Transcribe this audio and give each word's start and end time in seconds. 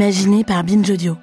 Imaginé 0.00 0.44
par 0.44 0.62
Binge 0.62 0.88
Audio. 0.88 1.16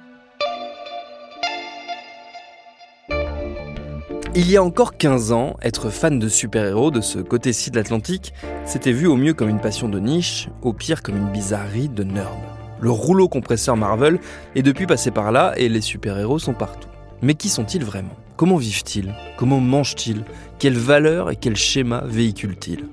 Il 4.34 4.50
y 4.50 4.58
a 4.58 4.62
encore 4.62 4.98
15 4.98 5.32
ans, 5.32 5.56
être 5.62 5.88
fan 5.88 6.18
de 6.18 6.28
super-héros 6.28 6.90
de 6.90 7.00
ce 7.00 7.18
côté-ci 7.18 7.70
de 7.70 7.76
l'Atlantique, 7.76 8.34
c'était 8.66 8.92
vu 8.92 9.06
au 9.06 9.16
mieux 9.16 9.32
comme 9.32 9.48
une 9.48 9.62
passion 9.62 9.88
de 9.88 9.98
niche, 9.98 10.50
au 10.60 10.74
pire 10.74 11.02
comme 11.02 11.16
une 11.16 11.32
bizarrerie 11.32 11.88
de 11.88 12.04
nerd. 12.04 12.36
Le 12.78 12.90
rouleau 12.90 13.30
compresseur 13.30 13.78
Marvel 13.78 14.18
est 14.54 14.62
depuis 14.62 14.86
passé 14.86 15.10
par 15.10 15.32
là 15.32 15.54
et 15.56 15.70
les 15.70 15.80
super-héros 15.80 16.38
sont 16.38 16.52
partout. 16.52 16.90
Mais 17.22 17.32
qui 17.32 17.48
sont-ils 17.48 17.82
vraiment? 17.82 18.14
Comment 18.36 18.58
vivent-ils? 18.58 19.14
Comment 19.38 19.58
mangent-ils? 19.58 20.22
Quelles 20.58 20.76
valeurs 20.76 21.30
et 21.30 21.36
quels 21.36 21.56
schémas 21.56 22.04
véhiculent-ils? 22.04 22.84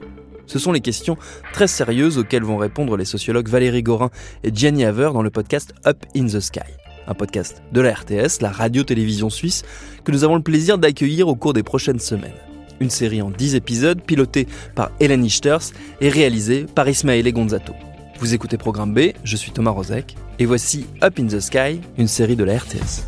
Ce 0.47 0.59
sont 0.59 0.71
les 0.71 0.81
questions 0.81 1.17
très 1.53 1.67
sérieuses 1.67 2.17
auxquelles 2.17 2.43
vont 2.43 2.57
répondre 2.57 2.97
les 2.97 3.05
sociologues 3.05 3.47
Valérie 3.47 3.83
Gorin 3.83 4.09
et 4.43 4.53
Jenny 4.53 4.85
Haver 4.85 5.11
dans 5.13 5.21
le 5.21 5.29
podcast 5.29 5.73
Up 5.85 5.97
in 6.15 6.25
the 6.25 6.39
Sky 6.39 6.61
un 7.07 7.13
podcast 7.13 7.61
de 7.71 7.81
la 7.81 7.93
RTS, 7.93 8.41
la 8.41 8.51
radio-télévision 8.51 9.29
suisse, 9.29 9.63
que 10.03 10.11
nous 10.11 10.23
avons 10.23 10.35
le 10.35 10.41
plaisir 10.41 10.77
d'accueillir 10.77 11.27
au 11.27 11.35
cours 11.35 11.53
des 11.53 11.63
prochaines 11.63 11.99
semaines. 11.99 12.31
Une 12.79 12.89
série 12.89 13.21
en 13.21 13.29
10 13.29 13.55
épisodes 13.55 14.01
pilotée 14.01 14.47
par 14.75 14.91
Hélène 14.99 15.23
Ichters 15.23 15.71
et 16.01 16.09
réalisée 16.09 16.65
par 16.73 16.87
Ismaël 16.89 17.31
Gonzato. 17.31 17.73
Vous 18.19 18.33
écoutez 18.33 18.57
Programme 18.57 18.93
B, 18.93 19.11
je 19.23 19.35
suis 19.35 19.51
Thomas 19.51 19.71
Rozek, 19.71 20.15
et 20.39 20.45
voici 20.45 20.85
Up 21.03 21.19
in 21.19 21.27
the 21.27 21.39
Sky, 21.39 21.81
une 21.97 22.07
série 22.07 22.35
de 22.35 22.43
la 22.43 22.57
RTS. 22.57 23.03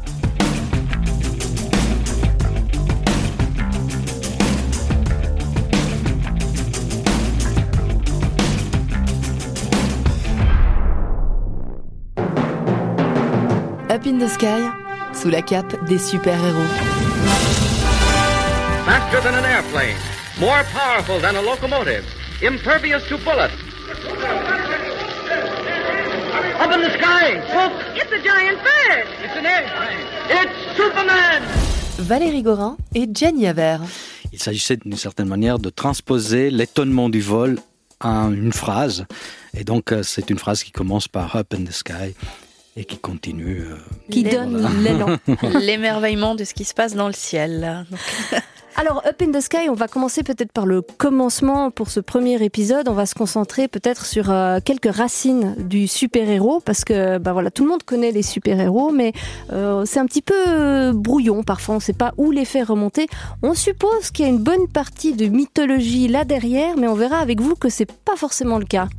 Up 13.96 14.06
in 14.06 14.18
the 14.20 14.28
Sky, 14.28 14.60
sous 15.14 15.30
la 15.30 15.42
cape 15.42 15.74
des 15.88 15.98
super-héros. 15.98 16.68
Faster 18.86 19.22
than 19.22 19.36
an 19.36 19.46
airplane, 19.46 19.96
more 20.38 20.66
powerful 20.74 21.18
than 21.22 21.38
a 21.38 21.42
locomotive, 21.42 22.04
impervious 22.42 23.08
to 23.08 23.18
bullets. 23.20 23.54
Up 26.60 26.74
in 26.74 26.82
the 26.82 26.92
sky, 26.92 27.40
look! 27.56 27.72
It's 27.96 28.12
a 28.12 28.22
giant 28.22 28.58
bird. 28.58 29.08
It's 29.24 29.38
an 29.38 29.46
airplane. 29.46 30.04
It's 30.30 30.76
Superman! 30.76 31.44
Valérie 31.98 32.44
Gorin 32.44 32.76
et 32.94 33.08
Jenny 33.14 33.48
Haver. 33.48 33.78
Il 34.34 34.40
s'agissait 34.40 34.76
d'une 34.76 34.98
certaine 34.98 35.30
manière 35.30 35.58
de 35.58 35.70
transposer 35.70 36.50
l'étonnement 36.50 37.08
du 37.08 37.22
vol 37.22 37.60
en 38.02 38.34
une 38.34 38.52
phrase. 38.52 39.06
Et 39.58 39.64
donc, 39.64 39.94
euh, 39.94 40.04
c'est 40.04 40.30
une 40.30 40.38
phrase 40.38 40.64
qui 40.64 40.74
commence 40.74 41.08
par 41.08 41.38
Up 41.38 41.54
in 41.54 41.64
the 41.64 41.72
Sky 41.72 42.14
et 42.76 42.86
qui 42.86 42.98
continue. 42.98 43.62
euh, 43.62 43.78
Qui 44.12 44.24
donne 44.24 44.68
l'élan. 44.84 45.18
L'émerveillement 45.62 46.36
de 46.36 46.44
ce 46.44 46.54
qui 46.54 46.66
se 46.66 46.74
passe 46.74 46.94
dans 46.96 47.08
le 47.08 47.14
ciel. 47.14 47.86
Donc, 47.90 48.00
Alors, 48.78 49.02
Up 49.08 49.22
in 49.22 49.32
the 49.32 49.40
Sky, 49.40 49.70
on 49.70 49.74
va 49.74 49.88
commencer 49.88 50.22
peut-être 50.22 50.52
par 50.52 50.66
le 50.66 50.82
commencement 50.82 51.72
pour 51.72 51.90
ce 51.90 52.02
premier 52.02 52.44
épisode. 52.44 52.90
On 52.90 52.94
va 52.94 53.06
se 53.06 53.16
concentrer 53.16 53.70
peut-être 53.70 54.06
sur 54.06 54.30
euh, 54.30 54.60
quelques 54.64 54.94
racines 54.94 55.56
du 55.58 55.88
super-héros, 55.88 56.60
parce 56.60 56.84
que 56.84 57.18
bah 57.18 57.32
voilà, 57.32 57.52
tout 57.52 57.64
le 57.64 57.70
monde 57.70 57.84
connaît 57.84 58.12
les 58.12 58.22
super-héros, 58.22 58.92
mais 58.92 59.14
euh, 59.54 59.86
c'est 59.86 60.00
un 60.02 60.06
petit 60.06 60.22
peu 60.22 60.34
euh, 60.50 60.92
brouillon 60.94 61.42
parfois. 61.44 61.76
On 61.76 61.78
ne 61.78 61.82
sait 61.84 61.94
pas 61.94 62.14
où 62.18 62.32
les 62.32 62.44
faire 62.44 62.68
remonter. 62.68 63.08
On 63.42 63.54
suppose 63.54 64.12
qu'il 64.12 64.26
y 64.26 64.28
a 64.28 64.32
une 64.32 64.44
bonne 64.44 64.68
partie 64.68 65.14
de 65.14 65.28
mythologie 65.28 66.10
là 66.10 66.26
derrière, 66.26 66.76
mais 66.76 66.90
on 66.90 66.96
verra 66.96 67.20
avec 67.20 67.40
vous 67.40 67.56
que 67.56 67.70
c'est 67.70 67.90
pas 67.90 68.18
forcément 68.18 68.60
le 68.60 68.66
cas. 68.66 68.90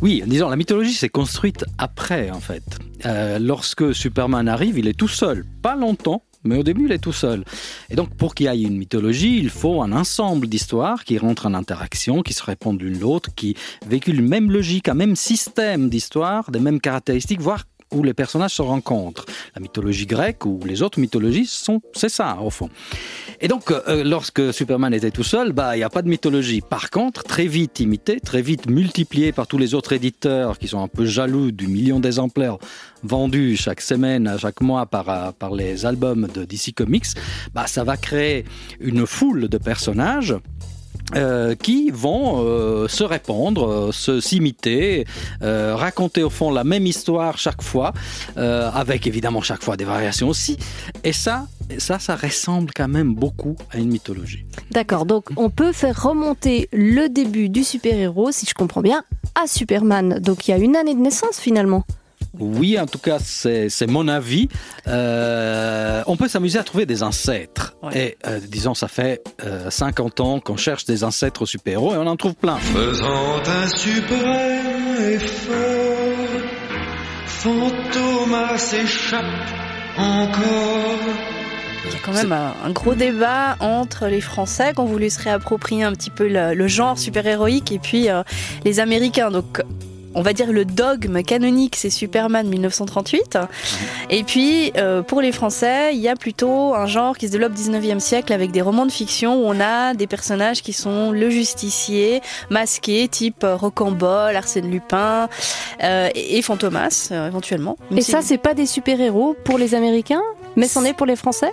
Oui, 0.00 0.22
disons, 0.26 0.48
la 0.48 0.56
mythologie 0.56 0.94
s'est 0.94 1.08
construite 1.08 1.64
après, 1.78 2.30
en 2.30 2.40
fait. 2.40 2.62
Euh, 3.06 3.38
lorsque 3.38 3.94
Superman 3.94 4.48
arrive, 4.48 4.78
il 4.78 4.88
est 4.88 4.98
tout 4.98 5.08
seul. 5.08 5.44
Pas 5.62 5.76
longtemps, 5.76 6.22
mais 6.44 6.58
au 6.58 6.62
début, 6.62 6.86
il 6.86 6.92
est 6.92 6.98
tout 6.98 7.12
seul. 7.12 7.44
Et 7.90 7.96
donc, 7.96 8.14
pour 8.16 8.34
qu'il 8.34 8.46
y 8.46 8.48
ait 8.48 8.66
une 8.66 8.76
mythologie, 8.76 9.38
il 9.38 9.50
faut 9.50 9.82
un 9.82 9.92
ensemble 9.92 10.46
d'histoires 10.46 11.04
qui 11.04 11.18
rentrent 11.18 11.46
en 11.46 11.54
interaction, 11.54 12.22
qui 12.22 12.32
se 12.32 12.42
répondent 12.42 12.80
l'une 12.80 12.98
l'autre, 12.98 13.30
qui 13.34 13.56
véhiculent 13.86 14.20
une 14.20 14.28
même 14.28 14.50
logique, 14.50 14.88
un 14.88 14.94
même 14.94 15.16
système 15.16 15.88
d'histoire, 15.88 16.50
des 16.50 16.60
mêmes 16.60 16.80
caractéristiques, 16.80 17.40
voire 17.40 17.64
où 17.94 18.02
les 18.02 18.14
personnages 18.14 18.54
se 18.54 18.62
rencontrent. 18.62 19.26
La 19.54 19.60
mythologie 19.60 20.06
grecque 20.06 20.44
ou 20.46 20.60
les 20.64 20.82
autres 20.82 21.00
mythologies, 21.00 21.46
sont, 21.46 21.80
c'est 21.92 22.08
ça, 22.08 22.38
au 22.40 22.50
fond. 22.50 22.68
Et 23.40 23.48
donc, 23.48 23.70
euh, 23.70 24.04
lorsque 24.04 24.52
Superman 24.52 24.92
était 24.94 25.10
tout 25.10 25.24
seul, 25.24 25.52
bah, 25.52 25.76
il 25.76 25.78
n'y 25.78 25.84
a 25.84 25.90
pas 25.90 26.02
de 26.02 26.08
mythologie. 26.08 26.60
Par 26.60 26.90
contre, 26.90 27.24
très 27.24 27.46
vite 27.46 27.80
imité, 27.80 28.20
très 28.20 28.42
vite 28.42 28.68
multiplié 28.68 29.32
par 29.32 29.46
tous 29.46 29.58
les 29.58 29.74
autres 29.74 29.92
éditeurs 29.92 30.58
qui 30.58 30.68
sont 30.68 30.82
un 30.82 30.88
peu 30.88 31.04
jaloux 31.04 31.50
du 31.50 31.66
million 31.66 32.00
d'exemplaires 32.00 32.58
vendus 33.02 33.56
chaque 33.56 33.80
semaine, 33.80 34.36
chaque 34.38 34.60
mois 34.60 34.86
par, 34.86 35.08
euh, 35.08 35.30
par 35.38 35.54
les 35.54 35.86
albums 35.86 36.28
de 36.34 36.44
DC 36.44 36.74
Comics, 36.74 37.06
bah, 37.52 37.66
ça 37.66 37.84
va 37.84 37.96
créer 37.96 38.44
une 38.80 39.06
foule 39.06 39.48
de 39.48 39.58
personnages 39.58 40.34
euh, 41.14 41.54
qui 41.54 41.90
vont 41.90 42.42
euh, 42.42 42.88
se 42.88 43.04
répondre, 43.04 43.68
euh, 43.68 43.92
se 43.92 44.20
s'imiter, 44.20 45.06
raconter 45.40 46.22
au 46.22 46.30
fond 46.30 46.50
la 46.50 46.64
même 46.64 46.86
histoire 46.86 47.38
chaque 47.38 47.62
fois, 47.62 47.92
avec 48.36 49.06
évidemment 49.06 49.42
chaque 49.42 49.62
fois 49.62 49.76
des 49.76 49.84
variations 49.84 50.28
aussi. 50.28 50.56
Et 51.02 51.12
ça, 51.12 51.46
ça, 51.78 51.98
ça 51.98 52.16
ressemble 52.16 52.72
quand 52.74 52.88
même 52.88 53.14
beaucoup 53.14 53.56
à 53.70 53.78
une 53.78 53.90
mythologie. 53.90 54.46
D'accord, 54.70 55.06
donc 55.06 55.26
on 55.36 55.50
peut 55.50 55.72
faire 55.72 56.02
remonter 56.02 56.68
le 56.72 57.08
début 57.08 57.48
du 57.48 57.64
super-héros, 57.64 58.32
si 58.32 58.46
je 58.46 58.54
comprends 58.54 58.82
bien, 58.82 59.04
à 59.34 59.46
Superman. 59.46 60.18
Donc 60.20 60.48
il 60.48 60.52
y 60.52 60.54
a 60.54 60.58
une 60.58 60.76
année 60.76 60.94
de 60.94 61.00
naissance 61.00 61.38
finalement. 61.38 61.84
Oui, 62.38 62.78
en 62.78 62.86
tout 62.86 62.98
cas, 62.98 63.18
c'est 63.20 63.86
mon 63.86 64.08
avis. 64.08 64.48
Euh, 64.86 66.02
on 66.06 66.16
peut 66.16 66.28
s'amuser 66.28 66.58
à 66.58 66.64
trouver 66.64 66.86
des 66.86 67.02
ancêtres. 67.02 67.76
Ouais. 67.82 67.98
Et 67.98 68.18
euh, 68.26 68.40
disons, 68.48 68.74
ça 68.74 68.88
fait 68.88 69.22
euh, 69.44 69.70
50 69.70 70.20
ans 70.20 70.40
qu'on 70.40 70.56
cherche 70.56 70.84
des 70.84 71.04
ancêtres 71.04 71.42
aux 71.42 71.46
super-héros 71.46 71.94
et 71.94 71.96
on 71.98 72.06
en 72.06 72.16
trouve 72.16 72.34
plein. 72.34 72.56
Faisant 72.56 73.40
un 73.46 73.68
suprême 73.68 75.12
effort, 75.12 76.40
Fantomas 77.26 78.58
s'échappe 78.58 79.24
encore. 79.96 80.98
il 81.86 81.92
y 81.92 81.94
a 81.94 81.98
quand 82.04 82.12
même 82.12 82.32
un, 82.32 82.54
un 82.64 82.70
gros 82.70 82.94
débat 82.94 83.56
entre 83.60 84.06
les 84.06 84.20
Français 84.20 84.72
qui 84.72 84.80
ont 84.80 84.86
voulu 84.86 85.10
se 85.10 85.22
réapproprier 85.22 85.84
un 85.84 85.92
petit 85.92 86.10
peu 86.10 86.26
le, 86.28 86.54
le 86.54 86.66
genre 86.68 86.98
super-héroïque 86.98 87.70
et 87.70 87.78
puis 87.78 88.08
euh, 88.08 88.22
les 88.64 88.80
Américains. 88.80 89.30
Donc, 89.30 89.62
on 90.14 90.22
va 90.22 90.32
dire 90.32 90.52
le 90.52 90.64
dogme 90.64 91.22
canonique, 91.22 91.76
c'est 91.76 91.90
Superman 91.90 92.48
1938. 92.48 93.38
Et 94.10 94.24
puis, 94.24 94.72
euh, 94.76 95.02
pour 95.02 95.20
les 95.20 95.32
Français, 95.32 95.94
il 95.94 96.00
y 96.00 96.08
a 96.08 96.16
plutôt 96.16 96.74
un 96.74 96.86
genre 96.86 97.16
qui 97.16 97.26
se 97.26 97.32
développe 97.32 97.54
19e 97.54 98.00
siècle 98.00 98.32
avec 98.32 98.50
des 98.50 98.60
romans 98.60 98.86
de 98.86 98.92
fiction 98.92 99.36
où 99.36 99.46
on 99.46 99.60
a 99.60 99.94
des 99.94 100.06
personnages 100.06 100.62
qui 100.62 100.72
sont 100.72 101.10
le 101.10 101.30
justicier, 101.30 102.20
masqué, 102.50 103.08
type 103.08 103.44
euh, 103.44 103.56
Rocambole, 103.56 104.36
Arsène 104.36 104.70
Lupin 104.70 105.28
euh, 105.82 106.08
et, 106.14 106.42
Fantomas, 106.42 107.08
euh, 107.10 107.28
éventuellement. 107.28 107.76
Et 107.94 108.02
ça, 108.02 108.20
c'est 108.22 108.38
pas 108.38 108.54
des 108.54 108.66
super-héros 108.66 109.36
pour 109.44 109.58
les 109.58 109.74
Américains, 109.74 110.22
mais 110.56 110.68
c'en 110.68 110.84
est 110.84 110.94
pour 110.94 111.06
les 111.06 111.16
Français? 111.16 111.52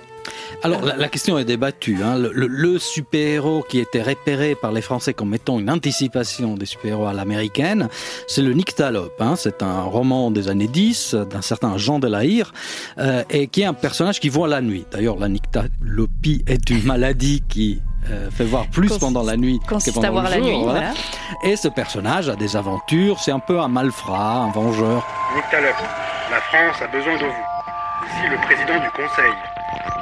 Alors, 0.64 0.82
la, 0.86 0.96
la 0.96 1.08
question 1.10 1.38
est 1.40 1.46
débattue. 1.46 1.98
hein. 2.04 2.18
Le, 2.18 2.32
le- 2.34 2.48
le 2.48 2.78
super-héros 2.78 3.64
qui 3.68 3.80
était 3.80 4.04
repéré 4.04 4.54
par 4.56 4.72
les 4.72 4.82
Français 4.82 5.14
comme 5.14 5.34
étant 5.34 5.60
une 5.60 5.70
anticipation 5.70 6.56
des 6.56 6.66
super-héros 6.68 7.08
à 7.08 7.14
l'américaine, 7.14 7.90
c'est 8.28 8.42
le 8.44 8.54
Nyctalope. 8.54 9.20
hein. 9.20 9.36
C'est 9.36 9.64
un 9.64 9.82
roman 9.84 10.30
des 10.30 10.50
années 10.50 10.68
10 10.68 11.16
d'un 11.16 11.42
certain 11.42 11.78
Jean 11.78 11.98
Delahire, 12.00 12.54
euh, 13.00 13.24
et 13.32 13.48
qui 13.48 13.62
est 13.62 13.66
un 13.66 13.74
personnage 13.74 14.20
qui 14.20 14.30
voit 14.30 14.48
la 14.48 14.62
nuit. 14.62 14.86
D'ailleurs, 14.92 15.18
la 15.18 15.30
nyctalopie 15.30 16.44
est 16.48 16.70
une 16.70 16.84
maladie 16.84 17.42
qui 17.50 17.82
euh, 18.10 18.30
fait 18.32 18.46
voir 18.46 18.68
plus 18.68 18.88
Consiste- 18.90 19.00
pendant 19.00 19.24
la 19.24 19.38
nuit 19.38 19.60
que 19.68 19.92
pendant 19.92 20.08
à 20.08 20.12
voir 20.12 20.24
le 20.26 20.30
la 20.30 20.38
jour, 20.38 20.46
nuit. 20.48 20.64
voilà. 20.64 20.80
Voilà. 20.80 20.94
Et 21.44 21.56
ce 21.56 21.68
personnage 21.70 22.30
a 22.30 22.36
des 22.36 22.56
aventures, 22.56 23.20
c'est 23.20 23.32
un 23.32 23.40
peu 23.40 23.60
un 23.60 23.68
malfrat, 23.68 24.44
un 24.44 24.52
vengeur. 24.52 25.06
Nyctalope, 25.36 25.76
la 26.30 26.42
France 26.42 26.82
a 26.82 26.88
besoin 26.88 27.14
de 27.16 27.24
vous. 27.26 27.46
Ici 28.06 28.30
le 28.30 28.38
président 28.46 28.80
du 28.84 28.90
Conseil. 28.92 29.32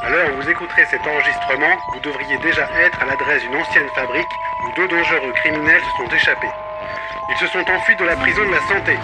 À 0.02 0.10
l'heure 0.10 0.30
où 0.32 0.42
vous 0.42 0.50
écouterez 0.50 0.86
cet 0.86 1.06
enregistrement, 1.06 1.78
vous 1.94 2.00
devriez 2.00 2.38
déjà 2.38 2.68
être 2.82 3.02
à 3.02 3.06
l'adresse 3.06 3.42
d'une 3.44 3.56
ancienne 3.56 3.90
fabrique 3.96 4.32
où 4.64 4.72
deux 4.76 4.88
dangereux 4.88 5.32
criminels 5.34 5.82
se 5.82 6.04
sont 6.04 6.16
échappés. 6.16 6.52
Ils 7.30 7.38
se 7.38 7.48
sont 7.48 7.70
enfuis 7.70 7.96
de 7.96 8.06
la 8.06 8.16
prison 8.16 8.46
de 8.46 8.52
la 8.52 8.62
santé. 8.68 8.98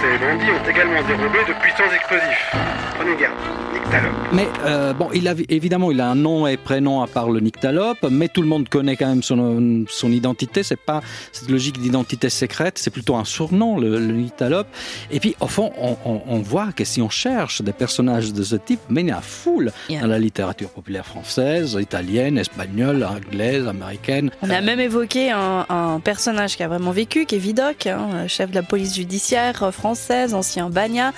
Ces 0.00 0.18
bandits 0.18 0.50
ont 0.50 0.70
également 0.70 1.02
dérobé 1.06 1.38
de 1.48 1.54
puissants 1.60 1.90
explosifs. 1.94 2.54
Prenez 2.96 3.16
garde, 3.20 3.34
Nyctalope. 3.72 4.12
Mais 4.32 4.48
euh, 4.64 4.92
bon, 4.92 5.08
il 5.14 5.26
a, 5.28 5.34
évidemment, 5.48 5.90
il 5.90 6.00
a 6.00 6.08
un 6.08 6.14
nom 6.14 6.46
et 6.46 6.56
prénom 6.56 7.02
à 7.02 7.06
part 7.06 7.30
le 7.30 7.40
Nyctalope, 7.40 8.06
mais 8.10 8.28
tout 8.28 8.42
le 8.42 8.48
monde 8.48 8.68
connaît 8.68 8.96
quand 8.96 9.08
même 9.08 9.22
son, 9.22 9.84
son 9.88 10.12
identité. 10.12 10.62
C'est 10.62 10.80
pas 10.80 11.00
cette 11.32 11.50
logique 11.50 11.80
d'identité 11.80 12.28
secrète, 12.28 12.78
c'est 12.78 12.90
plutôt 12.90 13.16
un 13.16 13.24
surnom, 13.24 13.78
le, 13.78 13.98
le 13.98 14.12
Nyctalope. 14.12 14.68
Et 15.10 15.20
puis, 15.20 15.34
au 15.40 15.46
fond, 15.46 15.72
on, 15.78 15.96
on, 16.04 16.22
on, 16.28 16.38
voit 16.38 16.72
que 16.72 16.84
si 16.84 17.00
on 17.00 17.08
cherche 17.08 17.62
des 17.62 17.72
personnages 17.72 18.32
de 18.32 18.42
ce 18.42 18.56
type, 18.56 18.80
mais 18.88 19.00
il 19.00 19.08
y 19.08 19.12
a 19.12 19.20
foule 19.20 19.72
yeah. 19.88 20.02
dans 20.02 20.06
la 20.06 20.18
littérature 20.18 20.70
populaire 20.70 21.06
française, 21.06 21.76
italienne, 21.80 22.38
espagnole, 22.38 23.04
anglaise, 23.04 23.66
américaine. 23.66 24.30
On 24.42 24.50
a 24.50 24.60
même 24.60 24.80
évoqué 24.80 25.30
un, 25.30 25.66
un 25.68 26.00
personnage 26.00 26.56
qui 26.56 26.62
a 26.62 26.68
vraiment 26.68 26.92
vécu, 26.92 27.26
qui 27.26 27.36
est 27.36 27.38
Vidocq, 27.38 27.86
hein, 27.86 28.28
chef 28.28 28.50
de 28.50 28.54
la 28.54 28.62
police 28.62 28.94
judiciaire 28.94 29.53
française, 29.70 30.34
ancien 30.34 30.70
bagnat. 30.70 31.12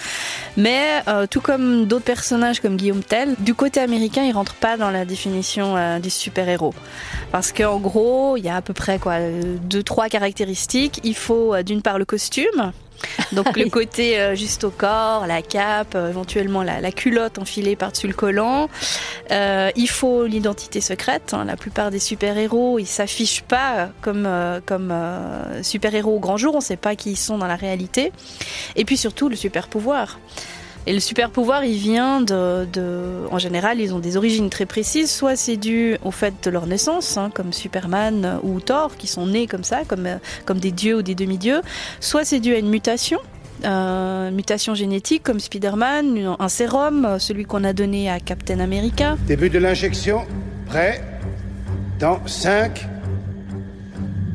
Mais 0.56 1.03
euh, 1.09 1.27
tout 1.27 1.41
comme 1.41 1.87
d'autres 1.87 2.05
personnages 2.05 2.61
comme 2.61 2.77
Guillaume 2.77 3.03
Tell, 3.03 3.35
du 3.38 3.55
côté 3.55 3.81
américain, 3.81 4.23
il 4.25 4.33
rentre 4.33 4.55
pas 4.55 4.77
dans 4.77 4.91
la 4.91 5.05
définition 5.05 5.77
euh, 5.77 5.99
du 5.99 6.11
super-héros. 6.11 6.75
Parce 7.33 7.53
qu'en 7.53 7.79
gros, 7.79 8.37
il 8.37 8.44
y 8.44 8.49
a 8.49 8.56
à 8.56 8.62
peu 8.62 8.73
près 8.73 8.99
quoi, 8.99 9.19
deux, 9.62 9.83
trois 9.83 10.09
caractéristiques. 10.09 11.00
Il 11.05 11.17
faut 11.17 11.55
euh, 11.55 11.62
d'une 11.62 11.83
part 11.83 11.99
le 11.99 12.05
costume, 12.05 12.73
donc 13.32 13.56
le 13.56 13.69
côté 13.70 14.19
euh, 14.19 14.34
juste 14.34 14.64
au 14.64 14.70
corps, 14.70 15.26
la 15.26 15.43
cape, 15.43 15.94
euh, 15.94 16.08
éventuellement 16.08 16.62
la, 16.62 16.81
la, 16.81 16.93
culotte 16.93 17.38
enfilée 17.38 17.76
par-dessus 17.76 18.06
le 18.06 18.14
collant. 18.14 18.69
Euh, 19.31 19.70
il 19.76 19.88
faut 19.88 20.26
l'identité 20.26 20.81
secrète. 20.81 21.34
Hein. 21.34 21.44
La 21.44 21.56
plupart 21.56 21.90
des 21.90 21.98
super-héros, 21.98 22.78
ils 22.78 22.87
s'affichent 22.87 23.43
pas 23.43 23.90
comme, 24.00 24.28
comme 24.66 24.94
super-héros 25.62 26.16
au 26.16 26.20
grand 26.20 26.37
jour. 26.37 26.54
On 26.54 26.58
ne 26.58 26.62
sait 26.62 26.76
pas 26.76 26.96
qui 26.96 27.12
ils 27.12 27.16
sont 27.16 27.38
dans 27.38 27.46
la 27.46 27.56
réalité. 27.56 28.12
Et 28.76 28.84
puis 28.84 28.96
surtout 28.96 29.28
le 29.28 29.37
super-pouvoir. 29.37 30.19
Et 30.88 30.93
le 30.93 31.00
super 31.00 31.31
pouvoir, 31.31 31.65
il 31.65 31.77
vient 31.77 32.21
de, 32.21 33.27
En 33.31 33.38
général, 33.38 33.81
ils 33.81 33.93
ont 33.93 33.99
des 33.99 34.17
origines 34.17 34.50
très 34.50 34.67
précises. 34.67 35.11
Soit 35.11 35.35
c'est 35.35 35.56
dû 35.56 35.97
au 36.05 36.12
fait 36.12 36.35
de 36.44 36.50
leur 36.50 36.67
naissance, 36.67 37.17
hein, 37.17 37.31
comme 37.35 37.53
Superman 37.53 38.38
ou 38.44 38.61
Thor, 38.61 38.97
qui 38.97 39.09
sont 39.09 39.27
nés 39.27 39.49
comme 39.49 39.65
ça, 39.65 39.83
comme, 39.87 40.09
comme 40.44 40.59
des 40.59 40.71
dieux 40.71 40.99
ou 40.99 41.03
des 41.03 41.17
demi-dieux. 41.17 41.61
Soit 42.00 42.25
c'est 42.25 42.38
dû 42.38 42.55
à 42.55 42.59
une 42.59 42.69
mutation. 42.69 43.19
Euh, 43.65 44.31
mutation 44.31 44.75
génétique 44.75 45.23
comme 45.23 45.41
Spider-Man, 45.41 46.37
un 46.38 46.49
sérum, 46.49 47.17
celui 47.19 47.47
qu'on 47.47 47.65
a 47.65 47.73
donné 47.73 48.11
à 48.11 48.21
Captain 48.21 48.61
America. 48.61 49.17
Début 49.27 49.49
de 49.49 49.59
l'injection, 49.59 50.27
prêt 50.67 51.03
Dans 51.99 52.25
5, 52.27 52.87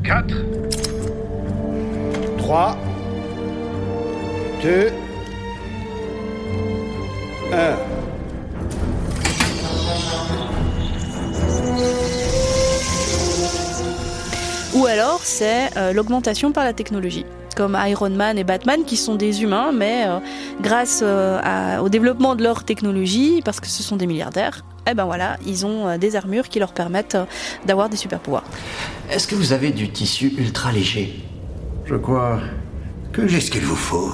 4, 0.04 0.34
3, 2.38 2.76
2, 4.64 4.88
1. 7.52 7.76
Ou 14.74 14.86
alors 14.86 15.20
c'est 15.22 15.76
euh, 15.76 15.92
l'augmentation 15.92 16.52
par 16.52 16.64
la 16.64 16.72
technologie 16.72 17.26
comme 17.54 17.78
Iron 17.86 18.08
Man 18.08 18.38
et 18.38 18.44
Batman 18.44 18.84
qui 18.86 18.96
sont 18.96 19.14
des 19.14 19.42
humains 19.42 19.72
mais 19.72 20.06
euh, 20.06 20.18
grâce 20.62 21.00
euh, 21.02 21.38
à, 21.42 21.82
au 21.82 21.90
développement 21.90 22.34
de 22.34 22.42
leur 22.42 22.64
technologie 22.64 23.42
parce 23.44 23.60
que 23.60 23.66
ce 23.66 23.82
sont 23.82 23.96
des 23.96 24.06
milliardaires 24.06 24.64
eh 24.90 24.94
ben 24.94 25.04
voilà, 25.04 25.36
ils 25.46 25.64
ont 25.64 25.86
euh, 25.86 25.98
des 25.98 26.16
armures 26.16 26.48
qui 26.48 26.58
leur 26.58 26.72
permettent 26.72 27.14
euh, 27.14 27.24
d'avoir 27.66 27.88
des 27.88 27.96
super 27.96 28.18
pouvoirs. 28.18 28.44
Est-ce 29.10 29.28
que 29.28 29.34
vous 29.34 29.52
avez 29.52 29.70
du 29.70 29.90
tissu 29.90 30.32
ultra 30.36 30.72
léger? 30.72 31.20
Je 31.84 31.94
crois 31.94 32.40
que 33.12 33.28
j'ai 33.28 33.40
ce 33.40 33.50
qu'il 33.50 33.62
vous 33.62 33.76
faut. 33.76 34.12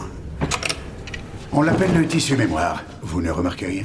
On 1.53 1.63
l'appelle 1.63 1.95
le 1.95 2.07
tissu 2.07 2.37
mémoire. 2.37 2.85
Vous 3.03 3.23
ne 3.23 3.31
remarquez 3.31 3.67
rien? 3.67 3.83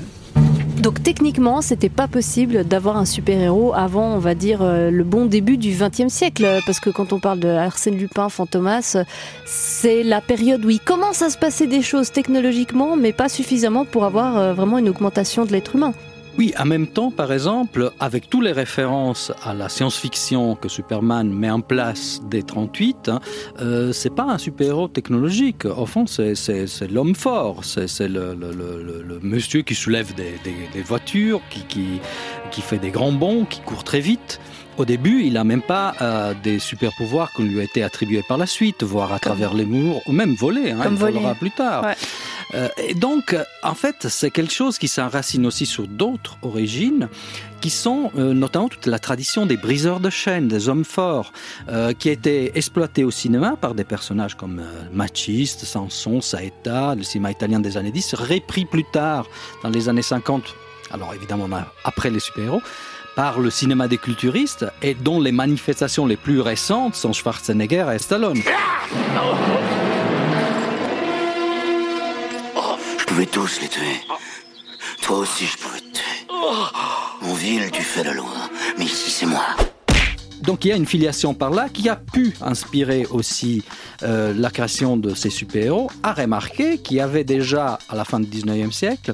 Donc 0.81 1.01
techniquement, 1.01 1.61
c'était 1.61 1.87
pas 1.87 2.09
possible 2.09 2.65
d'avoir 2.65 2.97
un 2.97 3.05
super-héros 3.05 3.73
avant, 3.73 4.15
on 4.15 4.19
va 4.19 4.35
dire, 4.35 4.61
euh, 4.61 4.91
le 4.91 5.03
bon 5.05 5.25
début 5.25 5.55
du 5.55 5.69
XXe 5.69 6.11
siècle, 6.11 6.45
parce 6.65 6.81
que 6.81 6.89
quand 6.89 7.13
on 7.13 7.19
parle 7.19 7.39
de 7.39 7.47
Arsène 7.47 7.97
Lupin, 7.97 8.27
Fantomas, 8.27 8.97
c'est 9.45 10.03
la 10.03 10.19
période 10.19 10.65
où 10.65 10.69
il 10.69 10.81
commence 10.81 11.21
à 11.21 11.29
se 11.29 11.37
passer 11.37 11.67
des 11.67 11.81
choses 11.81 12.11
technologiquement, 12.11 12.97
mais 12.97 13.13
pas 13.13 13.29
suffisamment 13.29 13.85
pour 13.85 14.03
avoir 14.03 14.37
euh, 14.37 14.53
vraiment 14.53 14.77
une 14.77 14.89
augmentation 14.89 15.45
de 15.45 15.53
l'être 15.53 15.75
humain. 15.75 15.93
Oui, 16.35 16.51
en 16.57 16.65
même 16.65 16.87
temps, 16.87 17.11
par 17.11 17.31
exemple, 17.31 17.91
avec 17.99 18.27
toutes 18.27 18.43
les 18.43 18.53
références 18.53 19.31
à 19.43 19.53
la 19.53 19.69
science-fiction 19.69 20.55
que 20.55 20.67
Superman 20.67 21.31
met 21.31 21.51
en 21.51 21.61
place 21.61 22.21
dès 22.27 22.41
38, 22.41 23.09
hein, 23.09 23.19
euh, 23.61 23.91
c'est 23.91 24.09
pas 24.09 24.23
un 24.23 24.39
super-héros 24.39 24.87
technologique. 24.87 25.65
Au 25.65 25.85
fond, 25.85 26.05
c'est 26.07 26.33
l'homme 26.89 27.13
fort, 27.13 27.63
c'est 27.63 28.07
le, 28.07 29.19
monsieur 29.21 29.61
qui 29.61 29.75
soulève 29.75 30.15
des, 30.15 30.81
voitures, 30.81 31.41
qui, 31.51 31.65
qui, 31.65 32.01
qui 32.49 32.61
fait 32.61 32.79
des 32.79 32.89
grands 32.89 33.11
bonds, 33.11 33.45
qui 33.45 33.61
court 33.61 33.83
très 33.83 33.99
vite. 33.99 34.39
Au 34.77 34.85
début, 34.85 35.23
il 35.23 35.33
n'a 35.33 35.43
même 35.43 35.61
pas 35.61 35.93
euh, 36.01 36.33
des 36.43 36.59
super 36.59 36.91
pouvoirs 36.97 37.31
qui 37.33 37.43
lui 37.43 37.59
ont 37.59 37.61
été 37.61 37.83
attribués 37.83 38.23
par 38.27 38.37
la 38.37 38.45
suite, 38.45 38.83
voire 38.83 39.13
à 39.13 39.19
travers 39.19 39.53
les 39.53 39.65
murs, 39.65 40.01
ou 40.07 40.11
même 40.11 40.33
voler, 40.35 40.71
hein, 40.71 40.79
Comme 40.81 40.93
il 40.93 40.99
volera 40.99 41.35
plus 41.35 41.51
tard. 41.51 41.83
Ouais. 41.83 41.95
Euh, 42.55 42.67
et 42.77 42.93
donc, 42.93 43.35
en 43.61 43.75
fait, 43.75 44.07
c'est 44.09 44.31
quelque 44.31 44.53
chose 44.53 44.77
qui 44.77 44.87
s'enracine 44.87 45.45
aussi 45.45 45.65
sur 45.65 45.87
d'autres 45.87 46.37
origines, 46.41 47.07
qui 47.63 47.69
sont 47.69 48.11
euh, 48.17 48.33
notamment 48.33 48.67
toute 48.67 48.87
la 48.87 48.99
tradition 48.99 49.45
des 49.45 49.55
briseurs 49.55 50.01
de 50.01 50.09
chaînes, 50.09 50.49
des 50.49 50.67
hommes 50.67 50.83
forts, 50.83 51.31
euh, 51.69 51.93
qui 51.93 52.09
a 52.09 52.11
été 52.11 52.57
exploité 52.57 53.05
au 53.05 53.11
cinéma 53.11 53.55
par 53.55 53.73
des 53.73 53.85
personnages 53.85 54.35
comme 54.35 54.59
euh, 54.59 54.83
Machiste, 54.91 55.63
Samson, 55.63 56.19
Saeta, 56.19 56.93
le 56.93 57.03
cinéma 57.03 57.31
italien 57.31 57.61
des 57.61 57.77
années 57.77 57.93
10, 57.93 58.15
repris 58.15 58.65
plus 58.65 58.83
tard 58.83 59.27
dans 59.63 59.69
les 59.69 59.87
années 59.87 60.01
50, 60.01 60.43
alors 60.91 61.13
évidemment 61.13 61.47
après 61.85 62.09
les 62.09 62.19
super-héros, 62.19 62.61
par 63.15 63.39
le 63.39 63.49
cinéma 63.49 63.87
des 63.87 63.97
culturistes 63.97 64.65
et 64.81 64.93
dont 64.93 65.21
les 65.21 65.31
manifestations 65.31 66.05
les 66.05 66.17
plus 66.17 66.41
récentes 66.41 66.95
sont 66.95 67.13
Schwarzenegger 67.13 67.87
et 67.93 67.99
Stallone. 67.99 68.41
Je 72.97 73.05
pouvais 73.05 73.25
tous 73.25 73.61
les 73.61 73.67
tuer. 73.67 74.01
Toi 75.01 75.19
aussi, 75.19 75.45
je 75.45 75.57
pourrais 75.57 75.79
te 75.79 75.97
tuer. 75.97 76.27
En 77.21 77.33
ville, 77.33 77.69
tu 77.71 77.81
fais 77.81 78.03
le 78.03 78.13
loin, 78.13 78.49
mais 78.77 78.85
ici, 78.85 79.11
c'est 79.11 79.25
moi. 79.25 79.45
Donc 80.43 80.65
il 80.65 80.69
y 80.69 80.71
a 80.73 80.75
une 80.75 80.85
filiation 80.85 81.33
par 81.33 81.51
là 81.51 81.69
qui 81.69 81.87
a 81.87 81.95
pu 81.95 82.33
inspirer 82.41 83.05
aussi 83.09 83.63
euh, 84.03 84.33
la 84.35 84.49
création 84.49 84.97
de 84.97 85.15
ces 85.15 85.29
super-héros, 85.29 85.89
à 86.03 86.11
remarquer 86.11 86.79
qu'il 86.79 86.97
y 86.97 86.99
avait 86.99 87.23
déjà, 87.23 87.79
à 87.87 87.95
la 87.95 88.03
fin 88.03 88.19
du 88.19 88.27
19e 88.27 88.71
siècle, 88.73 89.13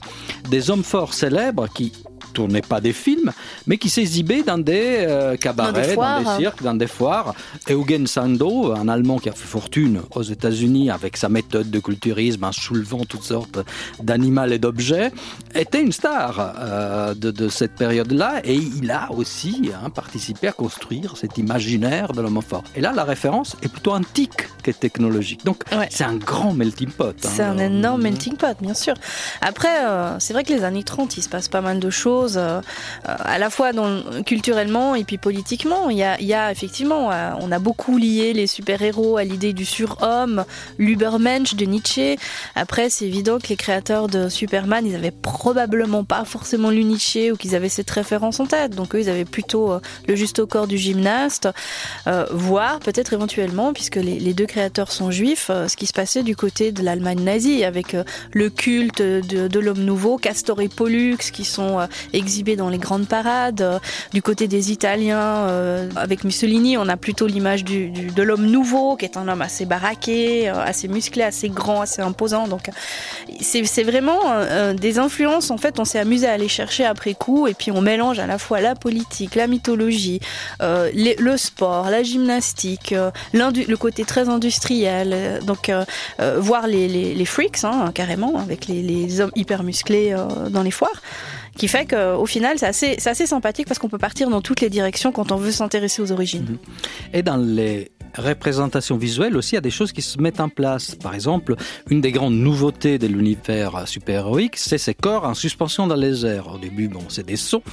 des 0.50 0.72
hommes 0.72 0.84
forts 0.84 1.13
célèbres 1.13 1.68
qui 1.72 1.94
tournait 2.30 2.62
pas 2.62 2.82
des 2.82 2.94
films, 2.94 3.32
mais 3.68 3.78
qui 3.78 3.90
s'exhibait 3.90 4.44
dans 4.44 4.58
des 4.58 5.06
euh, 5.08 5.36
cabarets, 5.36 5.74
dans 5.74 5.88
des, 5.88 5.94
foires, 5.94 6.24
dans 6.24 6.36
des 6.36 6.44
cirques, 6.44 6.64
dans 6.64 6.74
des 6.76 6.88
foires. 6.88 7.34
Eugen 7.70 8.08
Sandow, 8.08 8.74
un 8.74 8.88
Allemand 8.88 9.20
qui 9.20 9.30
a 9.30 9.34
fait 9.34 9.48
fortune 9.48 10.02
aux 10.16 10.24
États-Unis 10.24 10.90
avec 10.92 11.18
sa 11.18 11.30
méthode 11.30 11.70
de 11.70 11.80
culturisme 11.80 12.44
en 12.44 12.52
soulevant 12.52 13.06
toutes 13.06 13.24
sortes 13.24 13.60
d'animaux 14.02 14.46
et 14.46 14.60
d'objets, 14.60 15.12
était 15.56 15.82
une 15.82 15.92
star 15.92 16.54
euh, 16.60 17.14
de, 17.14 17.32
de, 17.32 17.50
cette 17.50 17.74
période-là 17.76 18.42
et 18.44 18.56
il 18.56 18.92
a 18.92 19.12
aussi 19.12 19.72
hein, 19.74 19.90
participé 19.90 20.48
à 20.48 20.52
construire 20.52 21.18
cet 21.18 21.38
imaginaire 21.38 22.14
de 22.14 22.22
l'homme 22.22 22.42
fort. 22.42 22.64
Et 22.76 22.82
là, 22.82 22.94
la 22.96 23.04
référence 23.04 23.58
est 23.62 23.70
plutôt 23.70 23.92
antique 23.92 24.48
que 24.64 24.72
technologique. 24.72 25.44
Donc, 25.46 25.64
ouais. 25.72 25.88
c'est 25.90 26.04
un 26.04 26.16
grand 26.16 26.54
melting 26.54 26.90
pot. 26.90 27.10
Hein, 27.10 27.30
c'est 27.32 27.44
un 27.44 27.58
énorme 27.58 28.02
melting 28.04 28.36
pot, 28.36 28.56
bien 28.62 28.74
sûr. 28.74 28.94
Après, 29.42 29.86
euh, 29.86 30.18
c'est 30.20 30.34
vrai 30.34 30.44
que 30.44 30.54
les 30.54 30.64
années 30.64 30.84
30, 30.84 31.18
il 31.18 31.24
se 31.24 31.30
passe 31.30 31.48
pas 31.48 31.62
mal 31.62 31.80
de 31.80 31.90
choses 31.90 32.19
euh, 32.28 32.62
à 33.04 33.38
la 33.38 33.50
fois 33.50 33.74
dans, 33.74 34.02
culturellement 34.24 34.96
et 34.96 35.04
puis 35.04 35.18
politiquement. 35.18 35.90
Il 35.90 35.98
y 35.98 36.04
a, 36.04 36.20
il 36.20 36.28
y 36.28 36.34
a 36.34 36.52
effectivement, 36.52 37.12
euh, 37.12 37.32
on 37.40 37.52
a 37.52 37.60
beaucoup 37.60 37.98
lié 37.98 38.34
les 38.34 38.48
super-héros 38.48 39.18
à 39.18 39.24
l'idée 39.24 39.54
du 39.54 39.66
surhomme, 39.66 40.46
l'Ubermensch 40.78 41.56
de 41.56 41.66
Nietzsche. 41.66 42.18
Après, 42.56 42.90
c'est 42.90 43.06
évident 43.06 43.40
que 43.40 43.48
les 43.50 43.56
créateurs 43.56 44.08
de 44.08 44.30
Superman, 44.30 44.86
ils 44.86 44.96
avaient 44.96 45.12
probablement 45.12 46.04
pas 46.04 46.26
forcément 46.26 46.70
lu 46.70 46.84
Nietzsche 46.84 47.32
ou 47.32 47.36
qu'ils 47.36 47.56
avaient 47.56 47.70
cette 47.70 47.90
référence 47.90 48.40
en 48.40 48.46
tête. 48.46 48.76
Donc 48.76 48.96
eux, 48.96 49.02
ils 49.02 49.10
avaient 49.10 49.26
plutôt 49.26 49.72
euh, 49.72 49.80
le 50.08 50.16
juste 50.16 50.40
au 50.40 50.48
corps 50.48 50.68
du 50.68 50.78
gymnaste, 50.78 51.50
euh, 52.08 52.26
voire 52.32 52.80
peut-être 52.80 53.14
éventuellement, 53.14 53.74
puisque 53.74 53.98
les, 53.98 54.34
deux 54.34 54.46
créateurs 54.46 54.92
sont 54.92 55.12
juifs, 55.12 55.50
euh, 55.50 55.68
ce 55.68 55.76
qui 55.76 55.86
se 55.86 55.94
passait 55.94 56.24
du 56.24 56.36
côté 56.36 56.72
de 56.72 56.84
l'Allemagne 56.84 57.22
nazie 57.22 57.64
avec 57.64 57.96
le 58.34 58.50
culte 58.50 59.02
de, 59.02 59.48
de 59.48 59.60
l'homme 59.60 59.84
nouveau, 59.84 60.18
Castor 60.18 60.62
et 60.62 60.70
Pollux, 60.70 61.18
qui 61.18 61.46
sont 61.46 61.88
exhibé 62.13 62.56
dans 62.56 62.70
les 62.70 62.78
grandes 62.78 63.08
parades. 63.08 63.62
Euh, 63.62 63.80
du 64.13 64.22
côté 64.22 64.48
des 64.48 64.72
Italiens, 64.72 65.20
euh, 65.48 65.89
avec 65.96 66.24
Mussolini, 66.24 66.78
on 66.78 66.88
a 66.88 66.98
plutôt 66.98 67.28
l'image 67.28 67.63
du, 67.63 67.89
du- 67.89 68.08
de 68.08 68.24
l'homme 68.24 68.46
nouveau, 68.46 68.96
qui 68.96 69.06
est 69.06 69.18
un 69.18 69.28
homme 69.28 69.42
assez 69.42 69.66
baraqué, 69.66 70.50
euh, 70.50 70.56
assez 70.63 70.88
musclé, 70.88 71.24
assez 71.24 71.50
grand, 71.50 71.82
assez 71.82 72.01
imposant. 72.01 72.48
Donc, 72.48 72.70
c'est 73.42 73.84
vraiment 73.84 74.20
des 74.74 75.00
influences. 75.00 75.51
En 75.51 75.58
fait, 75.58 75.80
on 75.80 75.86
s'est 75.86 76.00
amusé 76.00 76.28
à 76.28 76.34
aller 76.34 76.48
chercher 76.48 76.86
après 76.86 77.13
coup, 77.13 77.48
et 77.48 77.54
puis 77.54 77.72
on 77.72 77.82
mélange 77.82 78.20
à 78.20 78.28
la 78.28 78.38
fois 78.38 78.62
la 78.62 78.75
politique, 78.75 79.36
la 79.36 79.48
mythologie, 79.48 80.20
euh, 80.62 80.89
les- 80.94 81.16
le 81.18 81.38
sport, 81.38 81.89
la 81.89 82.04
gymnastique, 82.04 82.94
euh, 82.94 83.12
le 83.34 83.75
côté 83.75 84.04
très 84.06 84.30
industriel. 84.30 85.39
Donc, 85.46 85.70
euh, 85.70 85.86
voir 86.38 86.68
les, 86.68 86.88
les, 86.88 87.13
les 87.13 87.25
freaks, 87.25 87.63
hein, 87.63 87.92
carrément, 87.94 88.38
avec 88.39 88.68
les, 88.68 88.82
les 88.82 89.22
hommes 89.22 89.32
hyper 89.36 89.63
musclés 89.63 90.16
dans 90.50 90.63
les 90.63 90.72
foires. 90.72 91.01
Qui 91.60 91.68
fait 91.68 91.86
qu'au 91.86 92.25
final, 92.25 92.58
c'est 92.58 92.68
assez, 92.68 92.98
assez 93.06 93.25
sympathique 93.25 93.68
parce 93.68 93.80
qu'on 93.80 93.89
peut 93.89 93.98
partir 93.98 94.30
dans 94.30 94.39
toutes 94.39 94.62
les 94.62 94.70
directions 94.70 95.12
quand 95.12 95.34
on 95.34 95.36
veut 95.36 95.51
s'intéresser 95.51 96.01
aux 96.01 96.13
origines. 96.13 96.58
Et 97.12 97.22
dans 97.22 97.36
les 97.36 97.92
représentations 98.18 98.96
visuelles 98.96 99.36
aussi, 99.36 99.51
il 99.51 99.56
y 99.56 99.58
a 99.58 99.62
des 99.62 99.70
choses 99.70 99.92
qui 99.92 100.01
se 100.01 100.22
mettent 100.22 100.39
en 100.39 100.48
place. 100.48 100.96
Par 100.96 101.13
exemple, 101.13 101.58
une 101.89 102.00
des 102.00 102.13
grandes 102.13 102.36
nouveautés 102.36 102.98
de 102.98 103.08
l'univers 103.08 103.86
super-héroïque, 103.89 104.56
c'est 104.56 104.78
ces 104.78 104.94
corps 104.94 105.25
en 105.25 105.34
suspension 105.34 105.86
dans 105.86 105.98
les 105.98 106.25
airs. 106.25 106.48
Au 106.56 106.58
début, 106.58 106.88
bon, 106.88 107.04
c'est 107.10 107.25
des 107.25 107.36
sauts. 107.36 107.63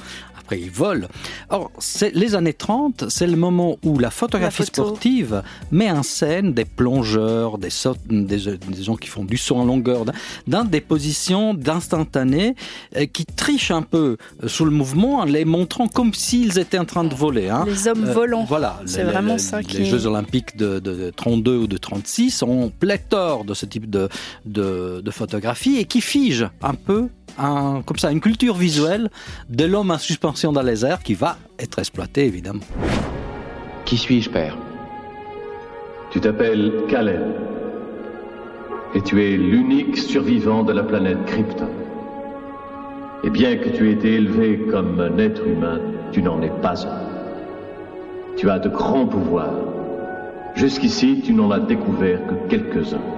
Après, 0.47 0.61
ils 0.61 0.71
volent. 0.71 1.07
Or, 1.49 1.69
les 2.13 2.33
années 2.33 2.53
30, 2.53 3.09
c'est 3.09 3.27
le 3.27 3.35
moment 3.35 3.75
où 3.83 3.99
la 3.99 4.09
photographie 4.09 4.61
La 4.61 4.65
photo. 4.67 4.85
sportive 4.85 5.43
met 5.71 5.91
en 5.91 6.03
scène 6.03 6.53
des 6.53 6.63
plongeurs, 6.63 7.57
des, 7.57 7.69
saut- 7.69 7.97
des, 8.09 8.37
des 8.57 8.83
gens 8.83 8.95
qui 8.95 9.09
font 9.09 9.25
du 9.25 9.35
saut 9.35 9.57
en 9.57 9.65
longueur, 9.65 10.05
dans- 10.47 10.63
des 10.63 10.79
positions 10.79 11.53
d'instantané 11.53 12.55
euh, 12.95 13.05
qui 13.07 13.25
trichent 13.25 13.71
un 13.71 13.81
peu 13.81 14.15
euh, 14.41 14.47
sous 14.47 14.63
le 14.63 14.71
mouvement 14.71 15.17
en 15.17 15.25
les 15.25 15.43
montrant 15.43 15.89
comme 15.89 16.13
s'ils 16.13 16.57
étaient 16.59 16.79
en 16.79 16.85
train 16.85 17.03
de 17.03 17.13
voler. 17.13 17.49
hein. 17.49 17.65
Les 17.67 17.85
hommes 17.89 18.05
volants. 18.05 18.45
Voilà, 18.45 18.79
C'est 18.85 19.03
les- 19.03 19.11
vraiment 19.11 19.33
les- 19.33 19.39
ça 19.39 19.61
qui 19.61 19.79
Les 19.79 19.85
Jeux 19.85 20.05
Olympiques 20.05 20.55
de, 20.55 20.79
de- 20.79 20.95
de 20.95 21.09
32 21.09 21.57
ou 21.57 21.67
de 21.67 21.75
36 21.77 22.41
ont 22.43 22.69
pléthore 22.79 23.43
de 23.43 23.53
ce 23.53 23.65
type 23.65 23.89
de, 23.89 24.07
de, 24.45 25.01
de 25.03 25.11
photographie 25.11 25.75
et 25.77 25.83
qui 25.83 25.99
figent 25.99 26.49
un 26.61 26.73
peu 26.73 27.09
un, 27.37 27.81
comme 27.85 27.97
ça 27.97 28.11
une 28.11 28.21
culture 28.21 28.55
visuelle 28.55 29.09
de 29.49 29.65
l'homme 29.65 29.91
en 29.91 29.97
suspension 29.97 30.51
dans 30.51 30.61
les 30.61 30.85
airs 30.85 31.03
qui 31.03 31.13
va 31.13 31.37
être 31.59 31.79
exploité 31.79 32.25
évidemment. 32.25 32.63
Qui 33.85 33.97
suis-je, 33.97 34.29
père? 34.29 34.57
Tu 36.11 36.19
t'appelles 36.19 36.71
Kalen. 36.89 37.33
Et 38.95 39.01
tu 39.01 39.23
es 39.23 39.37
l'unique 39.37 39.97
survivant 39.97 40.63
de 40.63 40.73
la 40.73 40.83
planète 40.83 41.23
Krypton. 41.25 41.69
Et 43.23 43.29
bien 43.29 43.57
que 43.57 43.69
tu 43.69 43.89
aies 43.89 43.93
été 43.93 44.13
élevé 44.15 44.59
comme 44.71 44.99
un 44.99 45.17
être 45.17 45.45
humain, 45.45 45.79
tu 46.11 46.21
n'en 46.21 46.41
es 46.41 46.51
pas 46.61 46.85
un. 46.87 47.07
Tu 48.37 48.49
as 48.49 48.59
de 48.59 48.69
grands 48.69 49.05
pouvoirs. 49.05 49.59
Jusqu'ici, 50.55 51.21
tu 51.23 51.33
n'en 51.33 51.51
as 51.51 51.59
découvert 51.59 52.19
que 52.27 52.49
quelques-uns. 52.49 53.16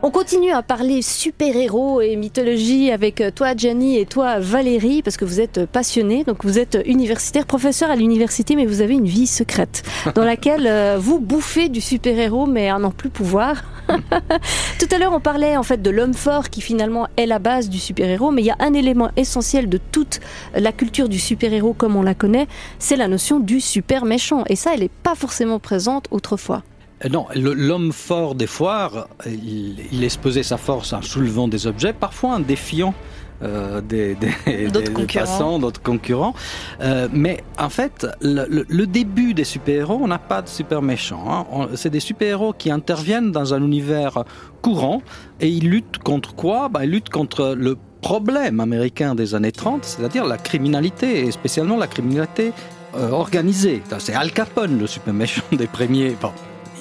On 0.00 0.12
continue 0.12 0.52
à 0.52 0.62
parler 0.62 1.02
super-héros 1.02 2.00
et 2.00 2.14
mythologie 2.14 2.92
avec 2.92 3.20
euh, 3.20 3.32
toi, 3.32 3.56
Gianni, 3.56 3.98
et 3.98 4.06
toi, 4.06 4.38
Valérie, 4.38 5.02
parce 5.02 5.16
que 5.16 5.24
vous 5.24 5.40
êtes 5.40 5.66
passionnés. 5.66 6.22
Donc, 6.22 6.44
vous 6.44 6.60
êtes 6.60 6.78
universitaire, 6.86 7.46
professeur 7.46 7.90
à 7.90 7.96
l'université, 7.96 8.54
mais 8.54 8.64
vous 8.64 8.80
avez 8.80 8.94
une 8.94 9.08
vie 9.08 9.26
secrète 9.26 9.82
dans 10.14 10.24
laquelle 10.24 10.68
euh, 10.68 10.98
vous 11.00 11.18
bouffez 11.18 11.68
du 11.68 11.80
super-héros, 11.80 12.46
mais 12.46 12.70
à 12.70 12.78
n'en 12.78 12.92
plus 12.92 13.10
pouvoir. 13.10 13.64
Tout 13.88 14.86
à 14.92 14.98
l'heure, 14.98 15.12
on 15.12 15.20
parlait 15.20 15.56
en 15.56 15.64
fait 15.64 15.82
de 15.82 15.90
l'homme 15.90 16.14
fort 16.14 16.48
qui 16.48 16.60
finalement 16.60 17.08
est 17.16 17.26
la 17.26 17.40
base 17.40 17.68
du 17.68 17.80
super-héros, 17.80 18.30
mais 18.30 18.42
il 18.42 18.46
y 18.46 18.50
a 18.50 18.56
un 18.60 18.74
élément 18.74 19.10
essentiel 19.16 19.68
de 19.68 19.78
toute 19.78 20.20
la 20.54 20.70
culture 20.70 21.08
du 21.08 21.18
super-héros 21.18 21.72
comme 21.72 21.96
on 21.96 22.02
la 22.02 22.14
connaît, 22.14 22.46
c'est 22.78 22.96
la 22.96 23.08
notion 23.08 23.40
du 23.40 23.60
super 23.60 24.04
méchant. 24.04 24.44
Et 24.48 24.54
ça, 24.54 24.74
elle 24.74 24.80
n'est 24.80 24.90
pas 25.02 25.16
forcément 25.16 25.58
présente 25.58 26.06
autrefois. 26.12 26.62
Euh, 27.04 27.08
Non, 27.08 27.26
l'homme 27.34 27.92
fort 27.92 28.34
des 28.34 28.46
foires, 28.46 29.08
il, 29.26 29.76
il 29.92 30.04
exposait 30.04 30.42
sa 30.42 30.56
force 30.56 30.92
en 30.92 31.02
soulevant 31.02 31.48
des 31.48 31.66
objets, 31.66 31.92
parfois 31.92 32.34
en 32.36 32.40
défiant 32.40 32.94
euh, 33.40 33.80
des, 33.80 34.16
des, 34.16 34.66
D'autres 34.68 34.86
des- 34.88 34.92
concurrents. 34.92 35.24
passants, 35.24 35.58
d'autres 35.60 35.80
concurrents. 35.82 36.34
Euh, 36.80 37.06
mais 37.12 37.44
en 37.56 37.68
fait, 37.68 38.04
le, 38.20 38.46
le- 38.50 38.66
le 38.68 38.86
début 38.88 39.32
des 39.32 39.44
super-héros, 39.44 40.00
on 40.02 40.08
n'a 40.08 40.18
pas 40.18 40.42
de 40.42 40.48
super 40.48 40.82
méchants. 40.82 41.24
hein. 41.30 41.46
On- 41.52 41.68
C'est 41.76 41.90
des 41.90 42.00
super-héros 42.00 42.52
qui 42.52 42.68
interviennent 42.70 43.30
dans 43.30 43.54
un 43.54 43.62
univers 43.62 44.24
courant 44.60 45.02
et 45.40 45.48
ils 45.48 45.68
luttent 45.70 45.98
contre 45.98 46.34
quoi? 46.34 46.68
Bah, 46.68 46.84
Ils 46.84 46.90
luttent 46.90 47.10
contre 47.10 47.54
le 47.56 47.76
problème 48.00 48.58
américain 48.58 49.14
des 49.14 49.36
années 49.36 49.52
30, 49.52 49.84
c'est-à-dire 49.84 50.24
la 50.24 50.36
criminalité, 50.38 51.26
et 51.26 51.30
spécialement 51.30 51.76
la 51.76 51.86
criminalité 51.86 52.52
euh, 52.96 53.10
organisée. 53.10 53.82
C'est 53.98 54.14
Al 54.14 54.32
Capone, 54.32 54.78
le 54.80 54.86
super 54.88 55.14
méchant 55.14 55.42
des 55.52 55.66
premiers. 55.68 56.16
Bon, 56.20 56.32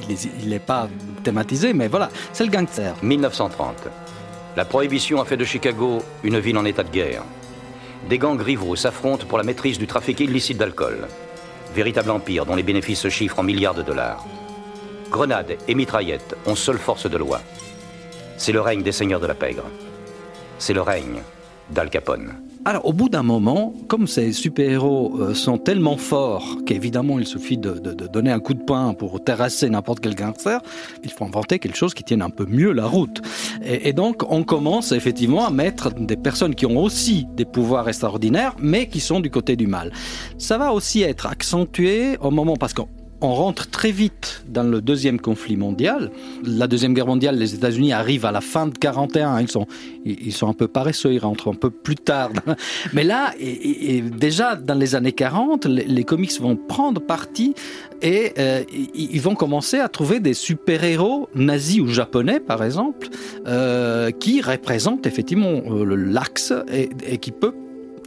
il 0.09 0.49
n'est 0.49 0.59
pas 0.59 0.87
thématisé, 1.23 1.73
mais 1.73 1.87
voilà, 1.87 2.09
c'est 2.33 2.45
le 2.45 2.51
gangster. 2.51 2.95
1930. 3.01 3.87
La 4.55 4.65
prohibition 4.65 5.21
a 5.21 5.25
fait 5.25 5.37
de 5.37 5.45
Chicago 5.45 6.01
une 6.23 6.39
ville 6.39 6.57
en 6.57 6.65
état 6.65 6.83
de 6.83 6.89
guerre. 6.89 7.23
Des 8.09 8.17
gangs 8.17 8.41
rivaux 8.41 8.75
s'affrontent 8.75 9.25
pour 9.27 9.37
la 9.37 9.43
maîtrise 9.43 9.77
du 9.77 9.87
trafic 9.87 10.19
illicite 10.19 10.57
d'alcool. 10.57 11.07
Véritable 11.75 12.11
empire 12.11 12.45
dont 12.45 12.55
les 12.55 12.63
bénéfices 12.63 13.01
se 13.01 13.09
chiffrent 13.09 13.39
en 13.39 13.43
milliards 13.43 13.75
de 13.75 13.83
dollars. 13.83 14.25
Grenades 15.11 15.57
et 15.67 15.75
mitraillettes 15.75 16.35
ont 16.45 16.55
seule 16.55 16.79
force 16.79 17.09
de 17.09 17.17
loi. 17.17 17.41
C'est 18.37 18.51
le 18.51 18.61
règne 18.61 18.83
des 18.83 18.91
seigneurs 18.91 19.19
de 19.19 19.27
la 19.27 19.35
pègre. 19.35 19.63
C'est 20.59 20.73
le 20.73 20.81
règne 20.81 21.21
d'Al 21.69 21.89
Capone. 21.89 22.46
Alors, 22.65 22.85
au 22.85 22.93
bout 22.93 23.09
d'un 23.09 23.23
moment, 23.23 23.73
comme 23.87 24.07
ces 24.07 24.31
super-héros 24.33 25.19
euh, 25.19 25.33
sont 25.33 25.57
tellement 25.57 25.97
forts 25.97 26.57
qu'évidemment 26.65 27.17
il 27.19 27.25
suffit 27.25 27.57
de, 27.57 27.71
donner 27.71 28.31
un 28.31 28.39
coup 28.39 28.53
de 28.53 28.63
poing 28.63 28.93
pour 28.93 29.23
terrasser 29.23 29.69
n'importe 29.69 29.99
quel 30.01 30.15
gangster, 30.15 30.61
il 31.03 31.11
faut 31.11 31.25
inventer 31.25 31.59
quelque 31.59 31.77
chose 31.77 31.93
qui 31.93 32.03
tienne 32.03 32.21
un 32.21 32.29
peu 32.29 32.45
mieux 32.45 32.73
la 32.73 32.85
route. 32.85 33.21
Et, 33.63 33.89
et 33.89 33.93
donc, 33.93 34.23
on 34.29 34.43
commence 34.43 34.91
effectivement 34.91 35.45
à 35.45 35.49
mettre 35.49 35.93
des 35.93 36.17
personnes 36.17 36.55
qui 36.55 36.65
ont 36.65 36.77
aussi 36.77 37.25
des 37.35 37.45
pouvoirs 37.45 37.87
extraordinaires, 37.87 38.55
mais 38.59 38.87
qui 38.87 38.99
sont 38.99 39.19
du 39.19 39.29
côté 39.29 39.55
du 39.55 39.67
mal. 39.67 39.91
Ça 40.37 40.57
va 40.57 40.73
aussi 40.73 41.01
être 41.01 41.27
accentué 41.27 42.17
au 42.19 42.31
moment, 42.31 42.55
parce 42.55 42.73
qu'on 42.73 42.87
on 43.21 43.33
rentre 43.33 43.69
très 43.69 43.91
vite 43.91 44.43
dans 44.47 44.63
le 44.63 44.81
deuxième 44.81 45.19
conflit 45.19 45.57
mondial. 45.57 46.11
La 46.43 46.67
deuxième 46.67 46.93
guerre 46.93 47.07
mondiale, 47.07 47.37
les 47.37 47.55
États-Unis 47.55 47.91
arrivent 47.91 48.25
à 48.25 48.31
la 48.31 48.41
fin 48.41 48.67
de 48.67 48.77
41. 48.77 49.39
Ils 49.39 49.49
sont, 49.49 49.65
ils 50.05 50.33
sont 50.33 50.47
un 50.47 50.53
peu 50.53 50.67
paresseux, 50.67 51.13
ils 51.13 51.19
rentrent 51.19 51.49
un 51.49 51.55
peu 51.55 51.71
plus 51.71 51.95
tard. 51.95 52.31
Mais 52.93 53.03
là, 53.03 53.33
et, 53.39 54.01
déjà 54.01 54.55
dans 54.55 54.75
les 54.75 54.93
années 54.93 55.13
40, 55.13 55.65
les, 55.65 56.03
comics 56.03 56.39
vont 56.39 56.55
prendre 56.55 57.01
parti 57.01 57.55
et 58.01 58.33
euh, 58.37 58.63
ils 58.93 59.21
vont 59.21 59.35
commencer 59.35 59.79
à 59.79 59.89
trouver 59.89 60.19
des 60.19 60.35
super-héros 60.35 61.27
nazis 61.33 61.79
ou 61.79 61.87
japonais, 61.87 62.39
par 62.39 62.63
exemple, 62.63 63.07
euh, 63.47 64.11
qui 64.11 64.41
représentent 64.41 65.07
effectivement 65.07 65.61
euh, 65.69 65.95
l'axe 65.95 66.53
et, 66.71 66.89
et 67.07 67.17
qui 67.17 67.31
peut 67.31 67.53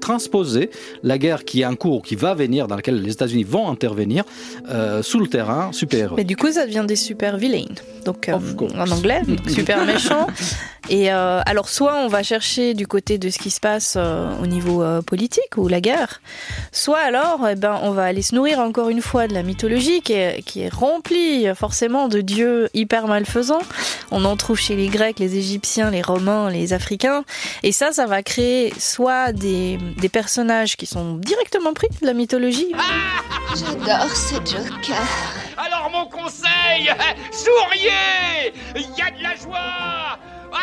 transposer 0.00 0.70
la 1.02 1.18
guerre 1.18 1.44
qui 1.44 1.62
est 1.62 1.66
en 1.66 1.76
cours, 1.76 2.02
qui 2.02 2.16
va 2.16 2.34
venir, 2.34 2.66
dans 2.66 2.76
laquelle 2.76 3.00
les 3.02 3.12
États-Unis 3.12 3.44
vont 3.44 3.68
intervenir, 3.68 4.24
euh, 4.68 5.02
sous 5.02 5.20
le 5.20 5.28
terrain 5.28 5.72
super-héros. 5.72 6.16
Mais 6.16 6.24
du 6.24 6.36
coup, 6.36 6.50
ça 6.50 6.66
devient 6.66 6.84
des 6.86 6.96
super 6.96 7.36
villains. 7.36 7.74
Donc, 8.04 8.28
euh, 8.28 8.38
en 8.76 8.90
anglais, 8.90 9.22
super 9.48 9.84
méchants. 9.84 10.26
Et 10.88 11.12
euh, 11.12 11.40
alors, 11.46 11.68
soit 11.68 11.96
on 12.02 12.08
va 12.08 12.22
chercher 12.22 12.74
du 12.74 12.86
côté 12.86 13.18
de 13.18 13.30
ce 13.30 13.38
qui 13.38 13.50
se 13.50 13.60
passe 13.60 13.96
au 13.96 14.46
niveau 14.46 14.82
politique 15.02 15.56
ou 15.56 15.68
la 15.68 15.80
guerre, 15.80 16.20
soit 16.72 16.98
alors, 16.98 17.46
eh 17.48 17.54
ben, 17.54 17.78
on 17.82 17.90
va 17.90 18.04
aller 18.04 18.22
se 18.22 18.34
nourrir 18.34 18.58
encore 18.58 18.88
une 18.88 19.02
fois 19.02 19.28
de 19.28 19.34
la 19.34 19.42
mythologie 19.42 20.00
qui 20.00 20.14
est, 20.14 20.42
qui 20.42 20.62
est 20.62 20.72
remplie 20.72 21.46
forcément 21.54 22.08
de 22.08 22.20
dieux 22.20 22.68
hyper 22.74 23.06
malfaisants. 23.06 23.62
On 24.10 24.24
en 24.24 24.36
trouve 24.36 24.58
chez 24.58 24.74
les 24.74 24.88
Grecs, 24.88 25.18
les 25.18 25.36
Égyptiens, 25.36 25.90
les 25.90 26.02
Romains, 26.02 26.50
les 26.50 26.72
Africains. 26.72 27.24
Et 27.62 27.72
ça, 27.72 27.92
ça 27.92 28.06
va 28.06 28.22
créer 28.22 28.72
soit 28.78 29.32
des, 29.32 29.78
des 29.98 30.08
personnages 30.08 30.76
qui 30.76 30.86
sont 30.86 31.14
directement 31.14 31.72
pris 31.72 31.88
de 32.00 32.06
la 32.06 32.14
mythologie. 32.14 32.72
J'adore 33.56 34.10
ce 34.14 34.34
Joker. 34.36 35.02
Alors 35.56 35.90
mon 35.92 36.06
conseil, 36.06 36.90
souriez 37.32 38.52
Il 38.76 38.82
y 38.96 39.02
a 39.02 39.10
de 39.16 39.22
la 39.22 39.34
joie 39.36 40.18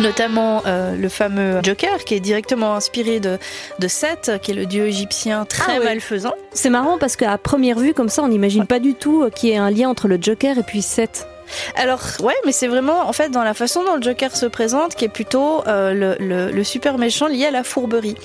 notamment 0.00 0.62
euh, 0.66 0.96
le 0.96 1.08
fameux 1.08 1.60
Joker 1.62 1.98
qui 2.04 2.14
est 2.14 2.20
directement 2.20 2.74
inspiré 2.74 3.20
de, 3.20 3.38
de 3.78 3.88
Seth, 3.88 4.32
qui 4.42 4.50
est 4.50 4.54
le 4.54 4.66
dieu 4.66 4.86
égyptien 4.86 5.44
très 5.44 5.76
Ah 5.76 5.78
ouais. 5.78 5.84
malfaisant. 5.84 6.34
C'est 6.52 6.70
marrant 6.70 6.98
parce 6.98 7.14
qu'à 7.16 7.38
première 7.38 7.78
vue, 7.78 7.94
comme 7.94 8.08
ça, 8.08 8.22
on 8.22 8.28
n'imagine 8.28 8.66
pas 8.66 8.80
du 8.80 8.94
tout 8.94 9.22
euh, 9.22 9.30
qu'il 9.30 9.50
y 9.50 9.52
ait 9.52 9.56
un 9.56 9.70
lien 9.70 9.88
entre 9.88 10.08
le 10.08 10.18
Joker 10.20 10.58
et 10.58 10.62
puis 10.64 10.82
Seth. 10.82 11.28
Alors 11.76 12.00
ouais, 12.20 12.34
mais 12.44 12.52
c'est 12.52 12.68
vraiment 12.68 13.08
en 13.08 13.12
fait 13.12 13.30
dans 13.30 13.42
la 13.42 13.54
façon 13.54 13.84
dont 13.84 13.96
le 13.96 14.02
Joker 14.02 14.34
se 14.36 14.46
présente 14.46 14.94
qui 14.94 15.04
est 15.04 15.08
plutôt 15.08 15.66
euh, 15.66 16.16
le, 16.18 16.64
super 16.64 16.98
méchant 16.98 17.26
lié 17.26 17.46
à 17.46 17.50
la 17.50 17.64
fourberie. 17.64 18.16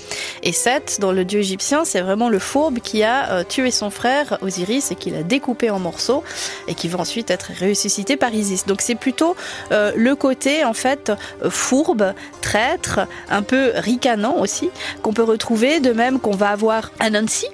Et 0.44 0.52
Seth, 0.52 0.98
dans 1.00 1.12
le 1.12 1.26
dieu 1.26 1.40
égyptien, 1.40 1.86
c'est 1.86 2.02
vraiment 2.02 2.30
le 2.30 2.40
fourbe 2.40 2.80
qui 2.80 3.04
a 3.04 3.32
euh, 3.32 3.44
tué 3.44 3.72
son 3.72 3.90
frère 3.90 4.38
Osiris 4.42 4.92
et 4.92 4.96
qui 4.96 5.10
l'a 5.10 5.24
découpé 5.24 5.70
en 5.70 5.80
morceaux 5.80 6.24
et 6.68 6.76
qui 6.76 6.88
va 6.88 7.00
ensuite 7.00 7.32
être 7.32 7.52
ressuscité 7.60 8.18
par 8.18 8.34
Isis. 8.34 8.66
Donc 8.66 8.82
c'est 8.82 8.96
plutôt 8.96 9.36
euh, 9.72 9.92
le 9.96 10.16
côté 10.16 10.64
en 10.64 10.74
fait 10.74 11.12
fourbe, 11.50 12.14
traître, 12.42 13.02
un 13.30 13.42
peu 13.42 13.72
ricanant 13.76 14.38
aussi 14.40 14.70
qu'on 15.02 15.14
peut 15.14 15.24
retrouver. 15.24 15.80
De 15.80 15.92
même 15.92 16.20
qu'on 16.20 16.36
va 16.36 16.50
avoir 16.50 16.92
Anansi 17.00 17.48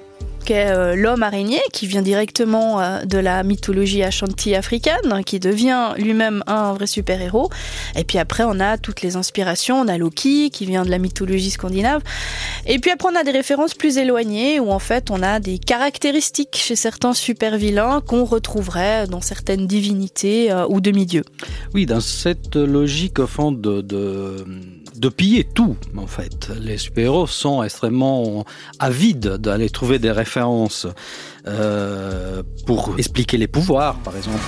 euh, 0.50 0.94
l'homme 0.94 1.22
araignée, 1.22 1.60
qui 1.72 1.86
vient 1.86 2.02
directement 2.02 2.80
euh, 2.80 3.04
de 3.04 3.18
la 3.18 3.42
mythologie 3.42 4.02
Ashanti 4.02 4.54
africaine, 4.54 5.22
qui 5.24 5.40
devient 5.40 5.94
lui-même 5.96 6.42
un 6.46 6.72
vrai 6.74 6.86
super-héros. 6.86 7.50
Et 7.96 8.04
puis 8.04 8.18
après, 8.18 8.44
on 8.46 8.60
a 8.60 8.78
toutes 8.78 9.02
les 9.02 9.16
inspirations. 9.16 9.80
On 9.80 9.88
a 9.88 9.98
Loki, 9.98 10.50
qui 10.50 10.66
vient 10.66 10.84
de 10.84 10.90
la 10.90 10.98
mythologie 10.98 11.50
scandinave. 11.50 12.02
Et 12.66 12.78
puis 12.78 12.90
après, 12.90 13.08
on 13.12 13.16
a 13.16 13.24
des 13.24 13.30
références 13.30 13.74
plus 13.74 13.98
éloignées, 13.98 14.60
où 14.60 14.70
en 14.70 14.78
fait, 14.78 15.10
on 15.10 15.22
a 15.22 15.40
des 15.40 15.58
caractéristiques 15.58 16.56
chez 16.56 16.76
certains 16.76 17.14
super-vilains 17.14 18.00
qu'on 18.06 18.24
retrouverait 18.24 19.06
dans 19.06 19.20
certaines 19.20 19.66
divinités 19.66 20.50
euh, 20.52 20.66
ou 20.68 20.80
demi-dieux. 20.80 21.24
Oui, 21.74 21.86
dans 21.86 22.00
cette 22.00 22.56
logique, 22.56 23.18
au 23.18 23.26
fond, 23.26 23.52
de 23.52 23.80
de 24.98 25.08
piller 25.08 25.44
tout 25.44 25.76
en 25.96 26.06
fait. 26.06 26.50
Les 26.60 26.78
super-héros 26.78 27.26
sont 27.26 27.62
extrêmement 27.62 28.44
avides 28.78 29.36
d'aller 29.36 29.70
trouver 29.70 29.98
des 29.98 30.10
références 30.10 30.86
euh, 31.46 32.42
pour 32.66 32.94
expliquer 32.98 33.36
les 33.36 33.48
pouvoirs 33.48 33.96
par 33.98 34.16
exemple. 34.16 34.44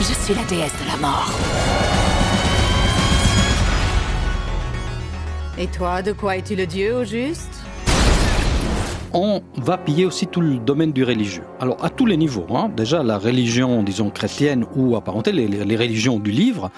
Je 0.00 0.04
suis 0.04 0.34
la 0.34 0.44
déesse 0.44 0.72
de 0.82 0.88
la 0.88 0.96
mort. 0.96 1.30
Et 5.56 5.66
toi 5.68 6.02
de 6.02 6.12
quoi 6.12 6.36
es-tu 6.36 6.56
le 6.56 6.66
dieu 6.66 6.94
au 6.96 7.04
juste? 7.04 7.63
On 9.14 9.42
va 9.56 9.78
piller 9.78 10.04
aussi 10.04 10.26
tout 10.26 10.40
le 10.40 10.58
domaine 10.58 10.92
du 10.92 11.04
religieux. 11.04 11.44
Alors 11.60 11.82
à 11.84 11.88
tous 11.88 12.06
les 12.06 12.16
niveaux, 12.16 12.46
hein. 12.50 12.70
déjà 12.76 13.02
la 13.02 13.16
religion, 13.18 13.82
disons 13.82 14.10
chrétienne 14.10 14.66
ou 14.74 14.96
apparentée, 14.96 15.32
les, 15.32 15.46
les 15.46 15.76
religions 15.76 16.18
du 16.18 16.30
livre, 16.30 16.70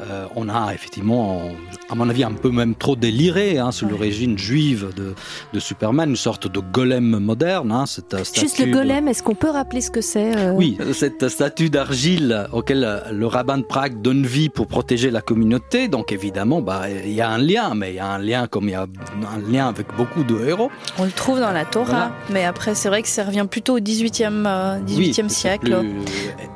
euh, 0.00 0.26
on 0.34 0.48
a 0.48 0.72
effectivement, 0.72 1.42
à 1.90 1.94
mon 1.94 2.08
avis, 2.08 2.24
un 2.24 2.32
peu 2.32 2.50
même 2.50 2.74
trop 2.74 2.96
déliré 2.96 3.58
hein, 3.58 3.72
sur 3.72 3.86
ouais. 3.86 3.92
l'origine 3.92 4.38
juive 4.38 4.88
de, 4.96 5.14
de 5.52 5.60
Superman, 5.60 6.10
une 6.10 6.16
sorte 6.16 6.50
de 6.50 6.60
golem 6.60 7.18
moderne. 7.18 7.70
Hein, 7.72 7.84
cette 7.86 8.16
Juste 8.34 8.58
le 8.58 8.72
golem, 8.72 9.08
est-ce 9.08 9.22
qu'on 9.22 9.34
peut 9.34 9.50
rappeler 9.50 9.80
ce 9.80 9.90
que 9.90 10.00
c'est 10.00 10.36
euh... 10.36 10.52
Oui, 10.52 10.78
cette 10.92 11.28
statue 11.28 11.70
d'argile 11.70 12.46
auquel 12.52 13.02
le 13.10 13.26
rabbin 13.26 13.58
de 13.58 13.64
Prague 13.64 14.00
donne 14.00 14.24
vie 14.24 14.48
pour 14.48 14.66
protéger 14.66 15.10
la 15.10 15.20
communauté. 15.20 15.88
Donc 15.88 16.12
évidemment, 16.12 16.62
bah, 16.62 16.84
il 16.88 17.12
y 17.12 17.20
a 17.20 17.28
un 17.28 17.38
lien, 17.38 17.74
mais 17.74 17.90
il 17.90 17.96
y 17.96 18.00
a 18.00 18.06
un 18.06 18.18
lien 18.18 18.46
comme 18.46 18.68
il 18.68 18.72
y 18.72 18.74
a 18.74 18.82
un 18.82 19.52
lien 19.52 19.68
avec 19.68 19.86
beaucoup 19.96 20.24
de 20.24 20.46
héros. 20.46 20.70
On 20.98 21.04
le 21.04 21.10
trouve 21.10 21.40
dans 21.40 21.52
la 21.52 21.64
tour 21.64 21.81
Voilà. 21.84 22.12
Mais 22.30 22.44
après, 22.44 22.74
c'est 22.74 22.88
vrai 22.88 23.02
que 23.02 23.08
ça 23.08 23.24
revient 23.24 23.46
plutôt 23.50 23.76
au 23.76 23.80
18e, 23.80 24.46
euh, 24.46 24.78
18e 24.80 25.22
oui, 25.22 25.30
siècle. 25.30 25.78
Plus... 25.78 25.90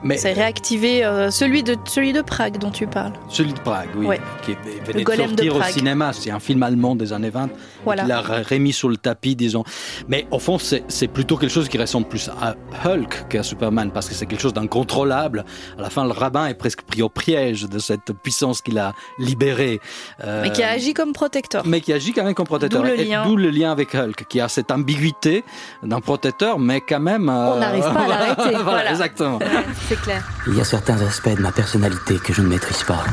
Mais... 0.03 0.17
C'est 0.17 0.33
réactivé 0.33 1.05
euh, 1.05 1.31
celui, 1.31 1.63
de, 1.63 1.77
celui 1.85 2.13
de 2.13 2.23
Prague 2.23 2.59
dont 2.59 2.71
tu 2.71 2.87
parles. 2.87 3.13
Celui 3.29 3.53
de 3.53 3.61
Prague, 3.61 3.89
oui. 3.97 4.07
Ouais. 4.07 4.21
Qui 4.43 4.57
venait 4.87 5.05
de 5.05 5.11
sortir 5.11 5.55
de 5.55 5.59
au 5.59 5.63
cinéma. 5.63 6.13
C'est 6.13 6.31
un 6.31 6.41
film 6.41 6.63
allemand 6.63 6.95
des 6.97 7.13
années 7.13 7.31
20. 7.31 7.51
Voilà. 7.87 8.03
Il 8.03 8.09
l'a 8.09 8.21
remis 8.21 8.73
sur 8.73 8.89
le 8.89 8.97
tapis, 8.97 9.37
disons. 9.37 9.65
Mais 10.09 10.27
au 10.31 10.39
fond, 10.39 10.59
c'est 10.59 11.09
plutôt 11.09 11.37
quelque 11.37 11.53
chose 11.53 11.69
qui 11.69 11.79
ressemble 11.79 12.09
plus 12.09 12.29
à 12.29 12.57
Hulk 12.85 13.29
qu'à 13.29 13.43
Superman, 13.43 13.91
parce 13.93 14.09
que 14.09 14.15
c'est 14.15 14.27
quelque 14.27 14.41
chose 14.41 14.55
d'incontrôlable. 14.55 15.45
À 15.79 15.83
la 15.83 15.91
fin, 15.91 16.05
le 16.05 16.11
rabbin 16.11 16.47
est 16.47 16.55
presque 16.55 16.83
pris 16.83 17.03
au 17.03 17.09
piège 17.09 17.69
de 17.69 17.79
cette 17.79 18.13
puissance 18.13 18.61
qu'il 18.61 18.79
a 18.79 18.93
libérée. 19.19 19.81
Euh... 20.25 20.43
Mais 20.43 20.51
qui 20.51 20.63
a 20.65 20.71
agi 20.71 20.95
comme 20.95 21.13
protecteur. 21.13 21.63
Mais 21.65 21.81
qui 21.81 21.93
agit 21.93 22.13
quand 22.13 22.25
même 22.25 22.35
comme 22.35 22.47
protecteur. 22.47 22.83
D'où 22.83 22.89
le, 22.89 22.97
lien. 22.97 23.25
le 23.25 23.51
lien 23.51 23.71
avec 23.71 23.95
Hulk, 23.95 24.27
qui 24.29 24.41
a 24.41 24.49
cette 24.49 24.71
ambiguïté 24.71 25.45
d'un 25.83 26.01
protecteur, 26.01 26.59
mais 26.59 26.81
quand 26.81 27.01
même. 27.01 27.29
Euh... 27.29 27.55
On 27.55 27.59
n'arrive 27.61 27.83
pas 27.83 28.03
à 28.03 28.09
l'arrêter. 28.09 28.43
voilà, 28.51 28.63
voilà, 28.63 28.91
exactement. 28.91 29.39
c'est 29.89 30.01
clair. 30.01 30.27
Il 30.49 30.57
y 30.57 30.61
a 30.61 30.65
certains 30.65 31.01
aspects 31.03 31.37
de 31.37 31.41
ma 31.41 31.53
personnalité 31.53 32.17
que 32.19 32.33
je 32.33 32.43
ne 32.43 32.49
maîtrise 32.49 32.83
pas. 32.83 33.05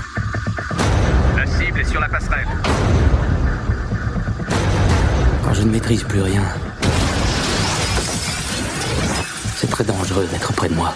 La 1.37 1.45
cible 1.45 1.79
est 1.79 1.89
sur 1.89 1.99
la 1.99 2.09
passerelle. 2.09 2.47
Je 5.63 5.67
ne 5.69 5.71
maîtrise 5.75 6.03
plus 6.03 6.21
rien, 6.21 6.43
c'est 9.55 9.69
très 9.69 9.85
dangereux 9.85 10.27
d'être 10.29 10.51
près 10.51 10.67
de 10.67 10.73
moi. 10.73 10.93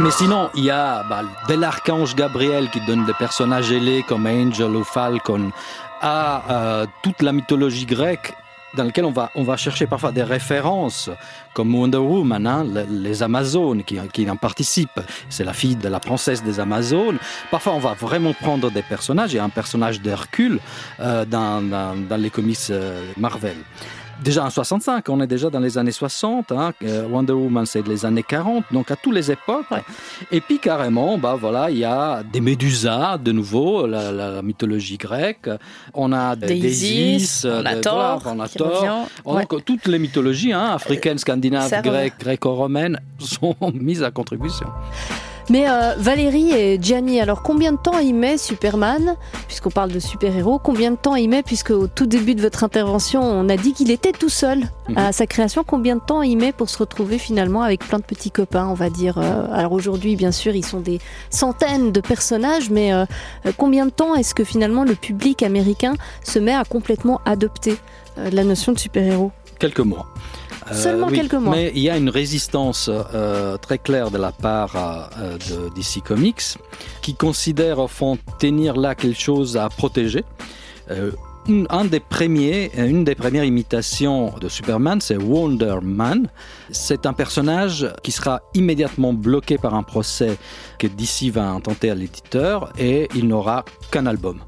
Mais 0.00 0.10
sinon, 0.10 0.50
il 0.56 0.64
y 0.64 0.72
a 0.72 1.04
bah, 1.08 1.22
de 1.48 1.54
l'archange 1.54 2.16
Gabriel 2.16 2.68
qui 2.70 2.80
donne 2.80 3.06
des 3.06 3.14
personnages 3.14 3.70
ailés 3.70 4.02
comme 4.08 4.26
Angel 4.26 4.74
ou 4.74 4.82
Falcon 4.82 5.52
à 6.00 6.42
euh, 6.50 6.86
toute 7.04 7.22
la 7.22 7.30
mythologie 7.30 7.86
grecque 7.86 8.34
dans 8.76 8.84
lequel 8.84 9.04
on 9.04 9.10
va, 9.10 9.30
on 9.34 9.42
va 9.42 9.56
chercher 9.56 9.86
parfois 9.86 10.12
des 10.12 10.22
références 10.22 11.10
comme 11.52 11.74
Wonder 11.74 11.98
Woman, 11.98 12.46
hein, 12.46 12.66
les 12.90 13.22
Amazones 13.22 13.84
qui, 13.84 13.98
qui 14.12 14.28
en 14.28 14.36
participent. 14.36 15.00
C'est 15.28 15.44
la 15.44 15.52
fille 15.52 15.76
de 15.76 15.88
la 15.88 16.00
princesse 16.00 16.42
des 16.42 16.60
Amazones. 16.60 17.18
Parfois, 17.50 17.74
on 17.74 17.78
va 17.78 17.94
vraiment 17.94 18.32
prendre 18.32 18.70
des 18.70 18.82
personnages. 18.82 19.32
Il 19.32 19.36
y 19.36 19.38
a 19.38 19.44
un 19.44 19.48
personnage 19.48 20.00
d'Hercule 20.00 20.58
euh, 21.00 21.24
dans, 21.24 21.62
dans, 21.62 21.96
dans 21.96 22.16
les 22.16 22.30
comics 22.30 22.58
euh, 22.70 23.12
Marvel. 23.16 23.56
Déjà 24.22 24.44
en 24.44 24.50
65, 24.50 25.08
on 25.08 25.20
est 25.20 25.26
déjà 25.26 25.50
dans 25.50 25.60
les 25.60 25.76
années 25.76 25.90
60, 25.92 26.52
hein, 26.52 26.72
Wonder 27.10 27.32
Woman 27.32 27.66
c'est 27.66 27.86
les 27.86 28.06
années 28.06 28.22
40, 28.22 28.64
donc 28.72 28.90
à 28.90 28.96
toutes 28.96 29.14
les 29.14 29.30
époques. 29.30 29.70
Ouais. 29.70 29.82
Et 30.30 30.40
puis 30.40 30.58
carrément, 30.58 31.18
bah 31.18 31.36
voilà, 31.38 31.70
il 31.70 31.78
y 31.78 31.84
a 31.84 32.22
des 32.22 32.40
médusas 32.40 33.18
de 33.18 33.32
nouveau, 33.32 33.86
la, 33.86 34.42
mythologie 34.42 34.96
grecque. 34.96 35.48
On 35.92 36.12
a 36.12 36.36
des, 36.36 36.58
des 36.58 36.84
Isis, 36.84 37.44
on 37.44 37.64
a 37.64 37.76
Thor, 37.76 38.22
on 38.26 38.40
a 38.40 38.48
Thor. 38.48 39.08
Ouais. 39.24 39.46
Donc 39.50 39.64
toutes 39.64 39.86
les 39.86 39.98
mythologies 39.98 40.52
hein, 40.52 40.70
africaines, 40.74 41.18
scandinaves, 41.18 41.82
grecques, 41.82 42.18
gréco-romaines 42.18 43.00
sont 43.18 43.56
mises 43.74 44.02
à 44.02 44.10
contribution. 44.10 44.66
Mais 45.50 45.68
euh, 45.68 45.94
Valérie 45.98 46.52
et 46.52 46.78
Gianni, 46.80 47.20
alors 47.20 47.42
combien 47.42 47.72
de 47.72 47.76
temps 47.76 47.98
il 47.98 48.14
met 48.14 48.38
Superman, 48.38 49.16
puisqu'on 49.46 49.70
parle 49.70 49.92
de 49.92 49.98
super-héros, 50.00 50.58
combien 50.58 50.90
de 50.90 50.96
temps 50.96 51.16
il 51.16 51.28
met, 51.28 51.42
puisque 51.42 51.70
au 51.70 51.86
tout 51.86 52.06
début 52.06 52.34
de 52.34 52.40
votre 52.40 52.64
intervention, 52.64 53.22
on 53.22 53.48
a 53.48 53.56
dit 53.56 53.72
qu'il 53.72 53.90
était 53.90 54.12
tout 54.12 54.28
seul 54.28 54.68
-hmm. 54.88 54.98
à 54.98 55.12
sa 55.12 55.26
création, 55.26 55.64
combien 55.64 55.96
de 55.96 56.00
temps 56.00 56.22
il 56.22 56.36
met 56.36 56.52
pour 56.52 56.68
se 56.68 56.78
retrouver 56.78 57.18
finalement 57.18 57.62
avec 57.62 57.86
plein 57.86 57.98
de 57.98 58.04
petits 58.04 58.30
copains, 58.30 58.66
on 58.68 58.74
va 58.74 58.90
dire. 58.90 59.18
Euh, 59.18 59.46
alors 59.52 59.72
aujourd'hui, 59.72 60.16
bien 60.16 60.32
sûr, 60.32 60.54
ils 60.54 60.64
sont 60.64 60.80
des 60.80 61.00
centaines 61.30 61.92
de 61.92 62.00
personnages, 62.00 62.70
mais 62.70 62.92
euh, 62.92 63.04
combien 63.56 63.86
de 63.86 63.90
temps 63.90 64.14
est-ce 64.14 64.34
que 64.34 64.44
finalement 64.44 64.84
le 64.84 64.94
public 64.94 65.42
américain 65.42 65.94
se 66.22 66.38
met 66.38 66.54
à 66.54 66.64
complètement 66.64 67.20
adopter 67.24 67.76
euh, 68.18 68.30
la 68.30 68.44
notion 68.44 68.72
de 68.72 68.78
super-héros? 68.78 69.32
Quelques 69.58 69.80
mois. 69.80 70.06
Seulement 70.72 71.08
euh, 71.08 71.10
oui, 71.10 71.16
quelques 71.16 71.34
mois. 71.34 71.54
Mais 71.54 71.72
il 71.74 71.82
y 71.82 71.90
a 71.90 71.96
une 71.96 72.08
résistance 72.08 72.90
euh, 72.90 73.56
très 73.58 73.78
claire 73.78 74.10
de 74.10 74.18
la 74.18 74.32
part 74.32 75.10
euh, 75.18 75.36
de 75.50 75.74
DC 75.74 76.02
Comics 76.04 76.56
qui 77.02 77.14
considère 77.14 77.78
au 77.78 77.88
fond 77.88 78.18
tenir 78.38 78.76
là 78.76 78.94
quelque 78.94 79.20
chose 79.20 79.56
à 79.56 79.68
protéger. 79.68 80.24
Une, 81.46 81.66
un 81.68 81.84
des 81.84 82.00
premiers, 82.00 82.70
une 82.74 83.04
des 83.04 83.14
premières 83.14 83.44
imitations 83.44 84.32
de 84.40 84.48
Superman, 84.48 85.02
c'est 85.02 85.18
Wonder 85.18 85.76
Man. 85.82 86.28
C'est 86.70 87.04
un 87.04 87.12
personnage 87.12 87.86
qui 88.02 88.12
sera 88.12 88.40
immédiatement 88.54 89.12
bloqué 89.12 89.58
par 89.58 89.74
un 89.74 89.82
procès 89.82 90.38
que 90.78 90.86
DC 90.86 91.30
va 91.30 91.50
intenter 91.50 91.90
à 91.90 91.94
l'éditeur 91.94 92.72
et 92.78 93.08
il 93.14 93.28
n'aura 93.28 93.66
qu'un 93.90 94.06
album. 94.06 94.40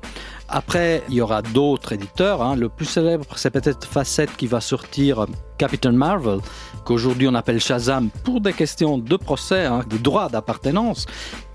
Après, 0.49 1.03
il 1.09 1.15
y 1.15 1.21
aura 1.21 1.43
d'autres 1.43 1.93
éditeurs. 1.93 2.43
Hein. 2.43 2.57
Le 2.57 2.69
plus 2.69 2.87
célèbre, 2.87 3.27
c'est 3.37 3.51
peut-être 3.51 3.87
Facette 3.87 4.37
qui 4.37 4.47
va 4.47 4.61
sortir 4.61 5.27
Captain 5.59 5.93
Marvel, 5.93 6.41
qu'aujourd'hui 6.85 7.29
on 7.29 7.35
appelle 7.35 7.61
Shazam 7.61 8.11
pour 8.25 8.41
des 8.41 8.53
questions 8.53 8.99
de 8.99 9.17
procès, 9.17 9.65
hein, 9.65 9.81
de 9.89 9.97
droit 9.97 10.29
d'appartenance. 10.29 11.07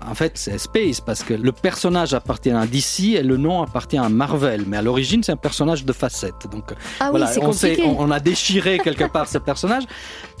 En 0.04 0.14
fait, 0.14 0.32
c'est 0.34 0.58
Space 0.58 1.00
parce 1.00 1.22
que 1.22 1.34
le 1.34 1.52
personnage 1.52 2.12
appartient 2.12 2.50
à 2.50 2.66
DC 2.66 3.14
et 3.14 3.22
le 3.22 3.36
nom 3.36 3.62
appartient 3.62 3.98
à 3.98 4.08
Marvel. 4.08 4.64
Mais 4.66 4.78
à 4.78 4.82
l'origine, 4.82 5.22
c'est 5.22 5.32
un 5.32 5.36
personnage 5.36 5.84
de 5.84 5.92
Facette. 5.92 6.50
Donc 6.50 6.74
ah 7.00 7.10
voilà, 7.10 7.30
oui, 7.30 7.38
on, 7.42 7.52
sait, 7.52 7.80
on, 7.84 8.00
on 8.00 8.10
a 8.10 8.20
déchiré 8.20 8.78
quelque 8.78 9.04
part 9.04 9.28
ce 9.28 9.38
personnage 9.38 9.84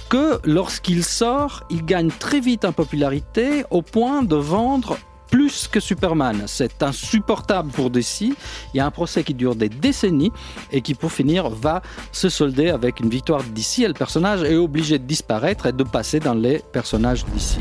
que 0.08 0.40
lorsqu'il 0.44 1.04
sort, 1.04 1.62
il 1.70 1.84
gagne 1.84 2.10
très 2.10 2.40
vite 2.40 2.64
en 2.64 2.72
popularité 2.72 3.64
au 3.70 3.82
point 3.82 4.22
de 4.22 4.36
vendre 4.36 4.98
plus 5.32 5.66
que 5.66 5.80
Superman. 5.80 6.44
C'est 6.46 6.82
insupportable 6.82 7.70
pour 7.70 7.90
DC. 7.90 8.20
Il 8.20 8.36
y 8.74 8.80
a 8.80 8.86
un 8.86 8.90
procès 8.90 9.24
qui 9.24 9.34
dure 9.34 9.56
des 9.56 9.70
décennies 9.70 10.30
et 10.70 10.82
qui, 10.82 10.94
pour 10.94 11.10
finir, 11.10 11.48
va 11.48 11.82
se 12.12 12.28
solder 12.28 12.68
avec 12.68 13.00
une 13.00 13.08
victoire 13.08 13.42
d'ici. 13.42 13.82
Et 13.82 13.88
le 13.88 13.94
personnage 13.94 14.42
est 14.42 14.56
obligé 14.56 14.98
de 14.98 15.04
disparaître 15.04 15.66
et 15.66 15.72
de 15.72 15.82
passer 15.82 16.20
dans 16.20 16.34
les 16.34 16.58
personnages 16.58 17.24
d'ici. 17.24 17.58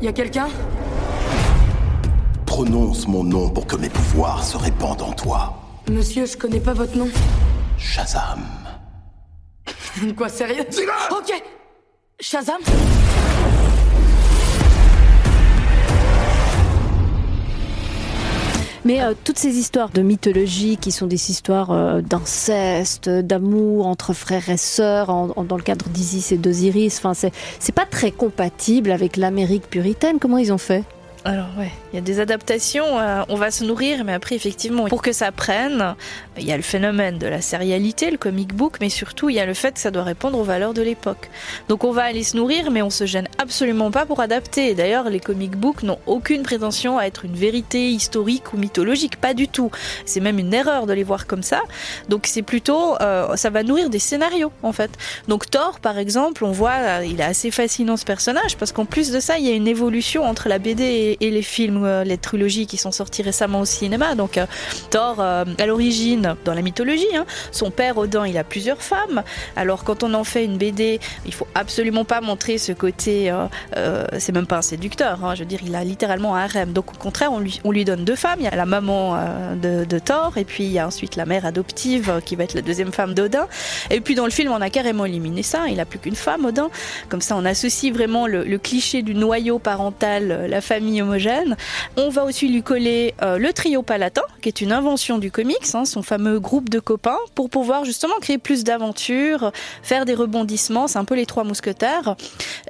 Il 0.00 0.04
y 0.04 0.08
a 0.08 0.12
quelqu'un? 0.12 0.48
Prononce 2.44 3.08
mon 3.08 3.24
nom 3.24 3.48
pour 3.48 3.66
que 3.66 3.76
mes 3.76 3.88
pouvoirs 3.88 4.44
se 4.44 4.58
répandent 4.58 5.02
en 5.02 5.12
toi. 5.12 5.54
Monsieur, 5.90 6.26
je 6.26 6.36
connais 6.36 6.60
pas 6.60 6.74
votre 6.74 6.96
nom. 6.96 7.08
Shazam. 7.78 8.42
Quoi, 10.16 10.28
sérieux? 10.28 10.66
Ok 11.10 11.32
Shazam? 12.20 12.60
Mais 18.88 19.02
euh, 19.02 19.12
toutes 19.22 19.36
ces 19.36 19.58
histoires 19.58 19.90
de 19.90 20.00
mythologie 20.00 20.78
qui 20.78 20.92
sont 20.92 21.06
des 21.06 21.30
histoires 21.30 21.72
euh, 21.72 22.00
d'inceste, 22.00 23.10
d'amour 23.10 23.86
entre 23.86 24.14
frères 24.14 24.48
et 24.48 24.56
sœurs, 24.56 25.08
dans 25.08 25.56
le 25.58 25.62
cadre 25.62 25.90
d'Isis 25.90 26.32
et 26.32 26.38
d'Osiris, 26.38 26.98
enfin, 27.04 27.12
c'est 27.12 27.74
pas 27.74 27.84
très 27.84 28.12
compatible 28.12 28.90
avec 28.90 29.18
l'Amérique 29.18 29.68
puritaine. 29.68 30.18
Comment 30.18 30.38
ils 30.38 30.54
ont 30.54 30.58
fait? 30.58 30.84
Alors 31.24 31.48
ouais, 31.58 31.70
il 31.92 31.96
y 31.96 31.98
a 31.98 32.00
des 32.00 32.20
adaptations, 32.20 32.98
euh, 32.98 33.22
on 33.28 33.34
va 33.34 33.50
se 33.50 33.62
nourrir, 33.62 34.04
mais 34.04 34.14
après 34.14 34.36
effectivement, 34.36 34.86
pour 34.86 35.02
que 35.02 35.12
ça 35.12 35.32
prenne, 35.32 35.94
il 36.38 36.46
y 36.46 36.52
a 36.52 36.56
le 36.56 36.62
phénomène 36.62 37.18
de 37.18 37.26
la 37.26 37.40
sérialité, 37.40 38.10
le 38.10 38.18
comic 38.18 38.54
book, 38.54 38.76
mais 38.80 38.88
surtout 38.88 39.30
il 39.30 39.36
y 39.36 39.40
a 39.40 39.46
le 39.46 39.54
fait 39.54 39.72
que 39.72 39.80
ça 39.80 39.90
doit 39.90 40.02
répondre 40.02 40.38
aux 40.38 40.44
valeurs 40.44 40.74
de 40.74 40.82
l'époque. 40.82 41.30
Donc 41.68 41.84
on 41.84 41.92
va 41.92 42.04
aller 42.04 42.22
se 42.22 42.36
nourrir, 42.36 42.70
mais 42.70 42.82
on 42.82 42.90
se 42.90 43.06
gêne 43.06 43.28
absolument 43.38 43.90
pas 43.90 44.06
pour 44.06 44.20
adapter. 44.20 44.74
D'ailleurs, 44.74 45.08
les 45.10 45.20
comic 45.20 45.56
books 45.56 45.82
n'ont 45.82 45.98
aucune 46.06 46.42
prétention 46.42 46.98
à 46.98 47.04
être 47.04 47.24
une 47.24 47.34
vérité 47.34 47.90
historique 47.90 48.52
ou 48.52 48.56
mythologique, 48.56 49.16
pas 49.16 49.34
du 49.34 49.48
tout. 49.48 49.70
C'est 50.04 50.20
même 50.20 50.38
une 50.38 50.54
erreur 50.54 50.86
de 50.86 50.92
les 50.92 51.04
voir 51.04 51.26
comme 51.26 51.42
ça. 51.42 51.62
Donc 52.08 52.26
c'est 52.26 52.42
plutôt, 52.42 52.96
euh, 53.00 53.36
ça 53.36 53.50
va 53.50 53.62
nourrir 53.62 53.90
des 53.90 53.98
scénarios 53.98 54.52
en 54.62 54.72
fait. 54.72 54.90
Donc 55.28 55.50
Thor, 55.50 55.80
par 55.80 55.98
exemple, 55.98 56.44
on 56.44 56.52
voit, 56.52 56.78
euh, 56.80 57.04
il 57.04 57.20
est 57.20 57.24
assez 57.24 57.50
fascinant 57.50 57.96
ce 57.96 58.04
personnage 58.04 58.56
parce 58.56 58.72
qu'en 58.72 58.84
plus 58.84 59.10
de 59.10 59.20
ça, 59.20 59.38
il 59.38 59.46
y 59.46 59.50
a 59.50 59.54
une 59.54 59.68
évolution 59.68 60.24
entre 60.24 60.48
la 60.48 60.58
BD 60.58 61.16
et, 61.20 61.30
les 61.30 61.42
films, 61.42 61.84
euh, 61.84 62.04
les 62.04 62.18
trilogies 62.18 62.66
qui 62.66 62.76
sont 62.76 62.92
sorties 62.92 63.22
récemment 63.22 63.60
au 63.60 63.64
cinéma. 63.64 64.14
Donc 64.14 64.38
Thor, 64.90 65.20
à 65.20 65.44
l'origine, 65.66 66.27
dans 66.44 66.54
la 66.54 66.62
mythologie, 66.62 67.16
hein, 67.16 67.26
son 67.52 67.70
père 67.70 67.98
Odin, 67.98 68.26
il 68.26 68.36
a 68.38 68.44
plusieurs 68.44 68.82
femmes. 68.82 69.22
Alors 69.56 69.84
quand 69.84 70.02
on 70.02 70.14
en 70.14 70.24
fait 70.24 70.44
une 70.44 70.58
BD, 70.58 71.00
il 71.26 71.34
faut 71.34 71.46
absolument 71.54 72.04
pas 72.04 72.20
montrer 72.20 72.58
ce 72.58 72.72
côté, 72.72 73.30
euh, 73.30 73.46
euh, 73.76 74.04
c'est 74.18 74.32
même 74.32 74.46
pas 74.46 74.58
un 74.58 74.62
séducteur. 74.62 75.24
hein, 75.24 75.34
je 75.34 75.40
veux 75.40 75.48
dire, 75.48 75.60
il 75.64 75.74
a 75.74 75.84
littéralement 75.84 76.34
un 76.34 76.44
harem. 76.44 76.72
Donc 76.72 76.92
au 76.92 76.96
contraire, 76.96 77.32
on 77.32 77.38
lui, 77.38 77.60
on 77.64 77.70
lui 77.70 77.84
donne 77.84 78.04
deux 78.04 78.16
femmes. 78.16 78.38
Il 78.40 78.44
y 78.44 78.48
a 78.48 78.56
la 78.56 78.66
maman 78.66 79.16
euh, 79.16 79.84
de, 79.84 79.98
Thor 79.98 80.38
et 80.38 80.44
puis 80.44 80.64
il 80.64 80.70
y 80.70 80.78
a 80.78 80.86
ensuite 80.86 81.16
la 81.16 81.26
mère 81.26 81.44
adoptive 81.44 82.20
qui 82.24 82.36
va 82.36 82.44
être 82.44 82.54
la 82.54 82.62
deuxième 82.62 82.92
femme 82.92 83.14
d'Odin. 83.14 83.48
Et 83.90 84.00
puis 84.00 84.14
dans 84.14 84.24
le 84.24 84.30
film, 84.30 84.52
on 84.52 84.60
a 84.60 84.70
carrément 84.70 85.04
éliminé 85.04 85.42
ça. 85.42 85.68
Il 85.68 85.80
a 85.80 85.84
plus 85.84 85.98
qu'une 85.98 86.14
femme, 86.14 86.44
Odin. 86.44 86.70
Comme 87.08 87.20
ça, 87.20 87.36
on 87.36 87.44
associe 87.44 87.92
vraiment 87.92 88.26
le, 88.26 88.58
cliché 88.58 89.02
du 89.02 89.14
noyau 89.14 89.58
parental, 89.58 90.46
la 90.48 90.60
famille 90.60 91.00
homogène. 91.00 91.56
On 91.96 92.08
va 92.08 92.24
aussi 92.24 92.48
lui 92.48 92.62
coller 92.62 93.14
le 93.20 93.52
trio 93.52 93.82
palatin, 93.82 94.22
qui 94.40 94.48
est 94.48 94.60
une 94.60 94.72
invention 94.72 95.18
du 95.18 95.30
comics, 95.30 95.56
hein, 95.74 95.84
son 95.84 96.02
fameux 96.02 96.17
groupe 96.38 96.68
de 96.68 96.78
copains, 96.80 97.18
pour 97.34 97.50
pouvoir 97.50 97.84
justement 97.84 98.14
créer 98.20 98.38
plus 98.38 98.64
d'aventures, 98.64 99.52
faire 99.82 100.04
des 100.04 100.14
rebondissements. 100.14 100.88
C'est 100.88 100.98
un 100.98 101.04
peu 101.04 101.14
les 101.14 101.26
trois 101.26 101.44
mousquetaires. 101.44 102.16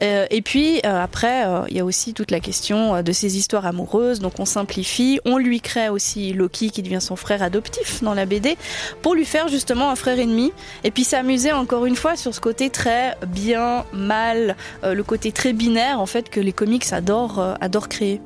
Euh, 0.02 0.26
et 0.30 0.42
puis 0.42 0.80
euh, 0.84 1.02
après, 1.02 1.46
euh, 1.46 1.62
il 1.68 1.76
y 1.76 1.80
a 1.80 1.84
aussi 1.84 2.14
toute 2.14 2.30
la 2.30 2.40
question 2.40 3.02
de 3.02 3.12
ces 3.12 3.36
histoires 3.36 3.66
amoureuses. 3.66 4.20
Donc 4.20 4.34
on 4.38 4.44
simplifie, 4.44 5.20
on 5.24 5.38
lui 5.38 5.60
crée 5.60 5.88
aussi 5.88 6.32
Loki 6.32 6.70
qui 6.70 6.82
devient 6.82 7.00
son 7.00 7.16
frère 7.16 7.42
adoptif 7.42 8.02
dans 8.02 8.14
la 8.14 8.26
BD 8.26 8.56
pour 9.02 9.14
lui 9.14 9.24
faire 9.24 9.48
justement 9.48 9.90
un 9.90 9.96
frère 9.96 10.18
ennemi. 10.18 10.52
Et 10.84 10.90
puis 10.90 11.04
s'amuser 11.04 11.52
encore 11.52 11.86
une 11.86 11.96
fois 11.96 12.16
sur 12.16 12.34
ce 12.34 12.40
côté 12.40 12.70
très 12.70 13.16
bien, 13.26 13.84
mal, 13.92 14.56
le 14.82 15.02
côté 15.02 15.32
très 15.32 15.52
binaire 15.52 16.00
en 16.00 16.06
fait 16.06 16.28
que 16.28 16.40
les 16.40 16.52
comics 16.52 16.92
adorent, 16.92 17.56
adorent 17.60 17.88
créer. 17.88 18.20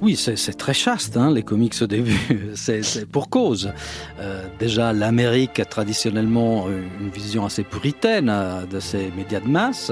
Oui, 0.00 0.14
c'est 0.14 0.56
très 0.56 0.74
chaste, 0.74 1.16
hein, 1.16 1.32
les 1.32 1.42
comics 1.42 1.74
au 1.80 1.86
début. 1.86 2.50
C'est 2.54 3.04
pour 3.06 3.28
cause. 3.28 3.72
Euh, 4.20 4.46
déjà, 4.60 4.92
l'Amérique 4.92 5.58
a 5.58 5.64
traditionnellement 5.64 6.68
une 6.68 7.10
vision 7.10 7.44
assez 7.44 7.64
puritaine 7.64 8.28
euh, 8.30 8.64
de 8.64 8.78
ces 8.78 9.10
médias 9.16 9.40
de 9.40 9.48
masse. 9.48 9.90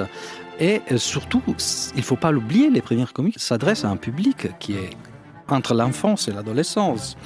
Et 0.60 0.80
euh, 0.92 0.96
surtout, 0.96 1.42
il 1.96 2.02
faut 2.04 2.16
pas 2.16 2.30
l'oublier, 2.30 2.70
les 2.70 2.82
premiers 2.82 3.06
comics 3.12 3.38
s'adressent 3.38 3.84
à 3.84 3.88
un 3.88 3.96
public 3.96 4.48
qui 4.60 4.74
est 4.74 4.90
entre 5.48 5.74
l'enfance 5.74 6.28
et 6.28 6.32
l'adolescence. 6.32 7.16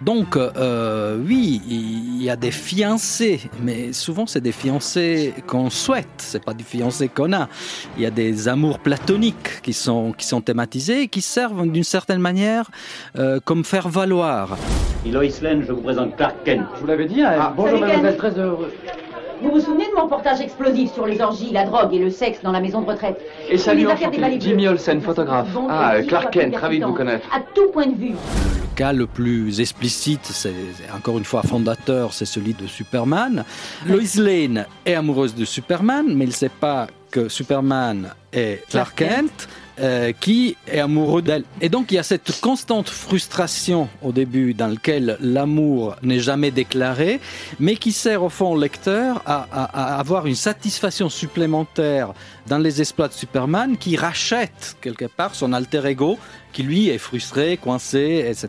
Donc, 0.00 0.36
euh, 0.36 1.16
oui, 1.18 1.62
il 1.68 2.22
y 2.22 2.28
a 2.28 2.36
des 2.36 2.50
fiancés, 2.50 3.40
mais 3.62 3.92
souvent 3.92 4.26
c'est 4.26 4.40
des 4.42 4.52
fiancés 4.52 5.32
qu'on 5.46 5.70
souhaite, 5.70 6.06
c'est 6.18 6.44
pas 6.44 6.52
des 6.54 6.64
fiancés 6.64 7.08
qu'on 7.08 7.32
a. 7.32 7.48
Il 7.96 8.02
y 8.02 8.06
a 8.06 8.10
des 8.10 8.48
amours 8.48 8.78
platoniques 8.78 9.62
qui 9.62 9.72
sont, 9.72 10.12
qui 10.12 10.26
sont 10.26 10.40
thématisés 10.42 11.02
et 11.02 11.08
qui 11.08 11.22
servent 11.22 11.66
d'une 11.70 11.84
certaine 11.84 12.20
manière 12.20 12.70
euh, 13.18 13.40
comme 13.44 13.64
faire 13.64 13.88
valoir. 13.88 14.56
Lois 15.10 15.22
Lane, 15.40 15.64
je 15.66 15.72
vous 15.72 15.82
présente 15.82 16.16
Clark 16.16 16.36
Kent. 16.44 16.66
Je 16.74 16.80
vous 16.80 16.86
l'avais 16.86 17.06
dit, 17.06 17.22
hein, 17.22 17.52
bonjour 17.56 17.78
Salut, 17.78 17.90
Ken. 17.92 18.02
mademoiselle, 18.02 18.16
très 18.16 18.38
heureux. 18.38 18.72
Vous 19.42 19.50
vous 19.50 19.60
souvenez 19.60 19.84
de 19.86 19.94
mon 20.00 20.08
portage 20.08 20.40
explosif 20.40 20.92
sur 20.94 21.06
les 21.06 21.20
orgies, 21.20 21.50
la 21.52 21.64
drogue 21.64 21.92
et 21.94 21.98
le 21.98 22.10
sexe 22.10 22.40
dans 22.42 22.52
la 22.52 22.60
maison 22.60 22.80
de 22.80 22.86
retraite 22.86 23.20
Et 23.48 23.58
salut, 23.58 23.84
les 23.84 23.86
affaires 23.92 24.10
des 24.10 24.18
enchanté. 24.18 24.40
Jimmy 24.40 24.68
Olsen, 24.68 25.00
photographe. 25.00 25.48
Bon, 25.52 25.66
Ah, 25.68 26.00
Clark 26.06 26.32
Kent, 26.32 26.56
ravi 26.56 26.80
de 26.80 26.84
vous 26.86 26.94
connaître. 26.94 27.26
À 27.34 27.40
tout 27.54 27.68
point 27.72 27.86
de 27.86 27.94
vue. 27.96 28.10
Le 28.12 28.76
cas 28.76 28.92
le 28.92 29.06
plus 29.06 29.60
explicite, 29.60 30.24
c'est 30.24 30.52
encore 30.94 31.18
une 31.18 31.24
fois 31.24 31.42
fondateur, 31.42 32.12
c'est 32.12 32.24
celui 32.26 32.54
de 32.54 32.66
Superman. 32.66 33.44
Lois 33.86 34.00
Lane 34.18 34.66
est 34.84 34.94
amoureuse 34.94 35.34
de 35.34 35.44
Superman, 35.44 36.06
mais 36.14 36.24
il 36.24 36.28
ne 36.28 36.32
sait 36.32 36.48
pas 36.50 36.86
que 37.10 37.28
Superman 37.28 38.10
est 38.32 38.62
Clark 38.70 38.94
Kent. 38.96 39.48
Euh, 39.78 40.12
qui 40.18 40.56
est 40.66 40.80
amoureux 40.80 41.22
d'elle. 41.22 41.44
Et 41.60 41.68
donc 41.68 41.90
il 41.92 41.96
y 41.96 41.98
a 41.98 42.02
cette 42.02 42.40
constante 42.40 42.88
frustration 42.88 43.88
au 44.02 44.12
début 44.12 44.54
dans 44.54 44.68
laquelle 44.68 45.16
l'amour 45.20 45.96
n'est 46.02 46.20
jamais 46.20 46.50
déclaré, 46.50 47.20
mais 47.60 47.76
qui 47.76 47.92
sert 47.92 48.22
au 48.22 48.28
fond 48.30 48.52
au 48.54 48.58
lecteur 48.58 49.22
à, 49.26 49.46
à- 49.52 49.94
à 49.94 49.98
avoir 49.98 50.26
une 50.26 50.34
satisfaction 50.34 51.08
supplémentaire 51.10 52.12
dans 52.46 52.58
les 52.58 52.80
exploits 52.80 53.08
de 53.08 53.12
Superman 53.12 53.76
qui 53.76 53.96
rachète 53.96 54.76
quelque 54.80 55.06
part 55.06 55.34
son 55.34 55.52
alter 55.52 55.82
ego 55.86 56.18
qui 56.52 56.62
lui 56.62 56.88
est 56.88 56.98
frustré, 56.98 57.58
coincé, 57.58 58.24
etc. 58.28 58.48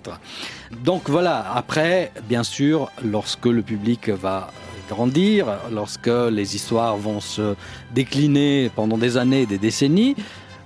Donc 0.84 1.10
voilà, 1.10 1.52
après, 1.54 2.12
bien 2.30 2.44
sûr, 2.44 2.90
lorsque 3.04 3.48
le 3.48 3.62
public 3.62 4.10
va 4.10 4.52
grandir, 4.90 5.48
lorsque 5.74 6.10
les 6.32 6.56
histoires 6.56 6.96
vont 6.96 7.20
se 7.20 7.56
décliner 7.94 8.72
pendant 8.74 8.98
des 8.98 9.18
années, 9.18 9.46
des 9.46 9.58
décennies, 9.58 10.16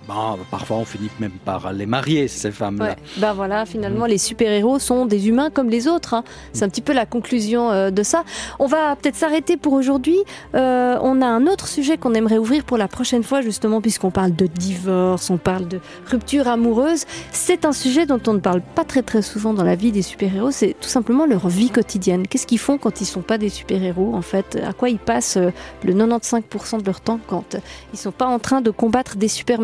ben, 0.08 0.38
parfois 0.50 0.78
on 0.78 0.86
finit 0.86 1.10
même 1.20 1.32
par 1.46 1.72
les 1.74 1.86
marier, 1.86 2.28
ces 2.28 2.52
femmes-là. 2.52 2.86
Ouais. 2.86 2.96
Ben 3.18 3.34
voilà, 3.34 3.66
finalement, 3.66 4.06
les 4.06 4.18
super-héros 4.18 4.80
sont 4.80 5.06
des 5.06 5.28
humains 5.30 5.50
comme 5.50 5.70
les 5.70 5.88
autres. 5.88 6.14
hein. 6.16 6.24
C'est 6.54 6.64
un 6.66 6.70
petit 6.70 6.82
peu 6.82 6.94
la 6.94 7.06
conclusion 7.06 7.72
euh, 7.72 7.92
de 7.92 8.04
ça. 8.04 8.24
On 8.60 8.66
va 8.66 8.96
peut-être 8.96 9.16
s'arrêter 9.16 9.58
pour 9.58 9.74
aujourd'hui. 9.74 10.18
Euh, 10.56 10.98
on 11.02 11.22
a 11.22 11.26
un 11.28 11.46
autre 11.48 11.68
sujet 11.68 11.98
qu'on 11.98 12.14
aimerait 12.14 12.38
ouvrir 12.38 12.64
pour 12.64 12.78
la 12.78 12.88
prochaine 12.88 13.24
fois, 13.24 13.42
justement, 13.42 13.80
puisqu'on 13.82 14.12
parle 14.12 14.36
de 14.36 14.48
divorce, 14.48 15.30
on 15.30 15.38
parle 15.38 15.68
de 15.68 15.80
rupture 16.10 16.48
amoureuse. 16.48 17.06
C'est 17.32 17.66
un 17.66 17.74
sujet 17.74 18.06
dont 18.06 18.20
on 18.28 18.34
ne 18.34 18.40
parle 18.40 18.62
pas 18.62 18.84
très 18.84 19.04
très 19.04 19.22
souvent 19.22 19.54
dans 19.54 19.64
la 19.64 19.76
vie 19.76 19.92
des 19.92 20.02
super-héros. 20.02 20.52
C'est 20.52 20.76
tout 20.80 20.90
simplement 20.90 21.26
leur 21.26 21.48
vie 21.48 21.70
quotidienne. 21.70 22.28
Qu'est-ce 22.28 22.48
qu'ils 22.48 22.60
font 22.60 22.78
quand 22.78 23.02
ils 23.02 23.06
sont 23.06 23.22
pas 23.22 23.38
des 23.38 23.50
super-héros, 23.50 24.16
en 24.16 24.22
fait? 24.22 24.60
À 24.68 24.74
quoi 24.74 24.90
ils 24.90 25.00
passent 25.00 25.38
euh, 25.38 25.52
le 25.84 25.94
95% 25.94 26.80
de 26.82 26.86
leur 26.86 27.02
temps 27.02 27.20
quand 27.28 27.56
ils 27.94 28.00
sont 28.00 28.12
pas 28.12 28.26
en 28.26 28.40
train 28.40 28.62
de 28.62 28.72
combattre 28.72 29.16
des 29.16 29.28
super 29.28 29.62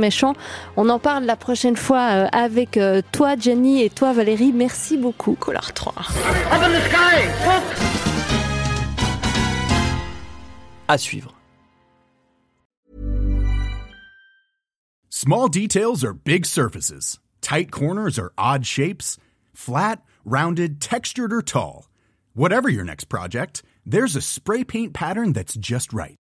on 0.76 0.90
en 0.90 1.00
parle 1.00 1.26
la 1.26 1.36
prochaine 1.36 1.76
fois 1.76 2.10
euh, 2.12 2.28
avec 2.32 2.78
euh, 2.78 3.02
toi, 3.12 3.36
Jenny, 3.38 3.84
et 3.84 3.90
toi, 3.90 4.13
Valérie. 4.13 4.54
Merci 4.54 4.98
beaucoup. 4.98 5.36
Collar 5.36 5.74
3. 5.74 5.94
Up 5.94 6.63
in 6.63 6.70
the 6.70 6.82
sky! 6.90 7.28
Look! 7.46 7.63
À 10.88 10.98
suivre. 10.98 11.34
Small 15.10 15.50
details 15.50 16.04
are 16.04 16.13
big 16.13 16.46
surfaces. 16.46 17.20
Tight 17.42 17.72
corners 17.72 18.20
are 18.20 18.32
odd 18.38 18.66
shapes. 18.66 19.18
Flat, 19.54 20.02
rounded, 20.24 20.80
textured, 20.80 21.34
or 21.34 21.42
tall. 21.42 21.88
Whatever 22.36 22.70
your 22.70 22.84
next 22.84 23.06
project, 23.06 23.63
there's 23.86 24.16
a 24.16 24.22
spray 24.22 24.63
paint 24.63 24.94
pattern 24.94 25.34
that's 25.34 25.56
just 25.56 25.92
right. 25.92 26.16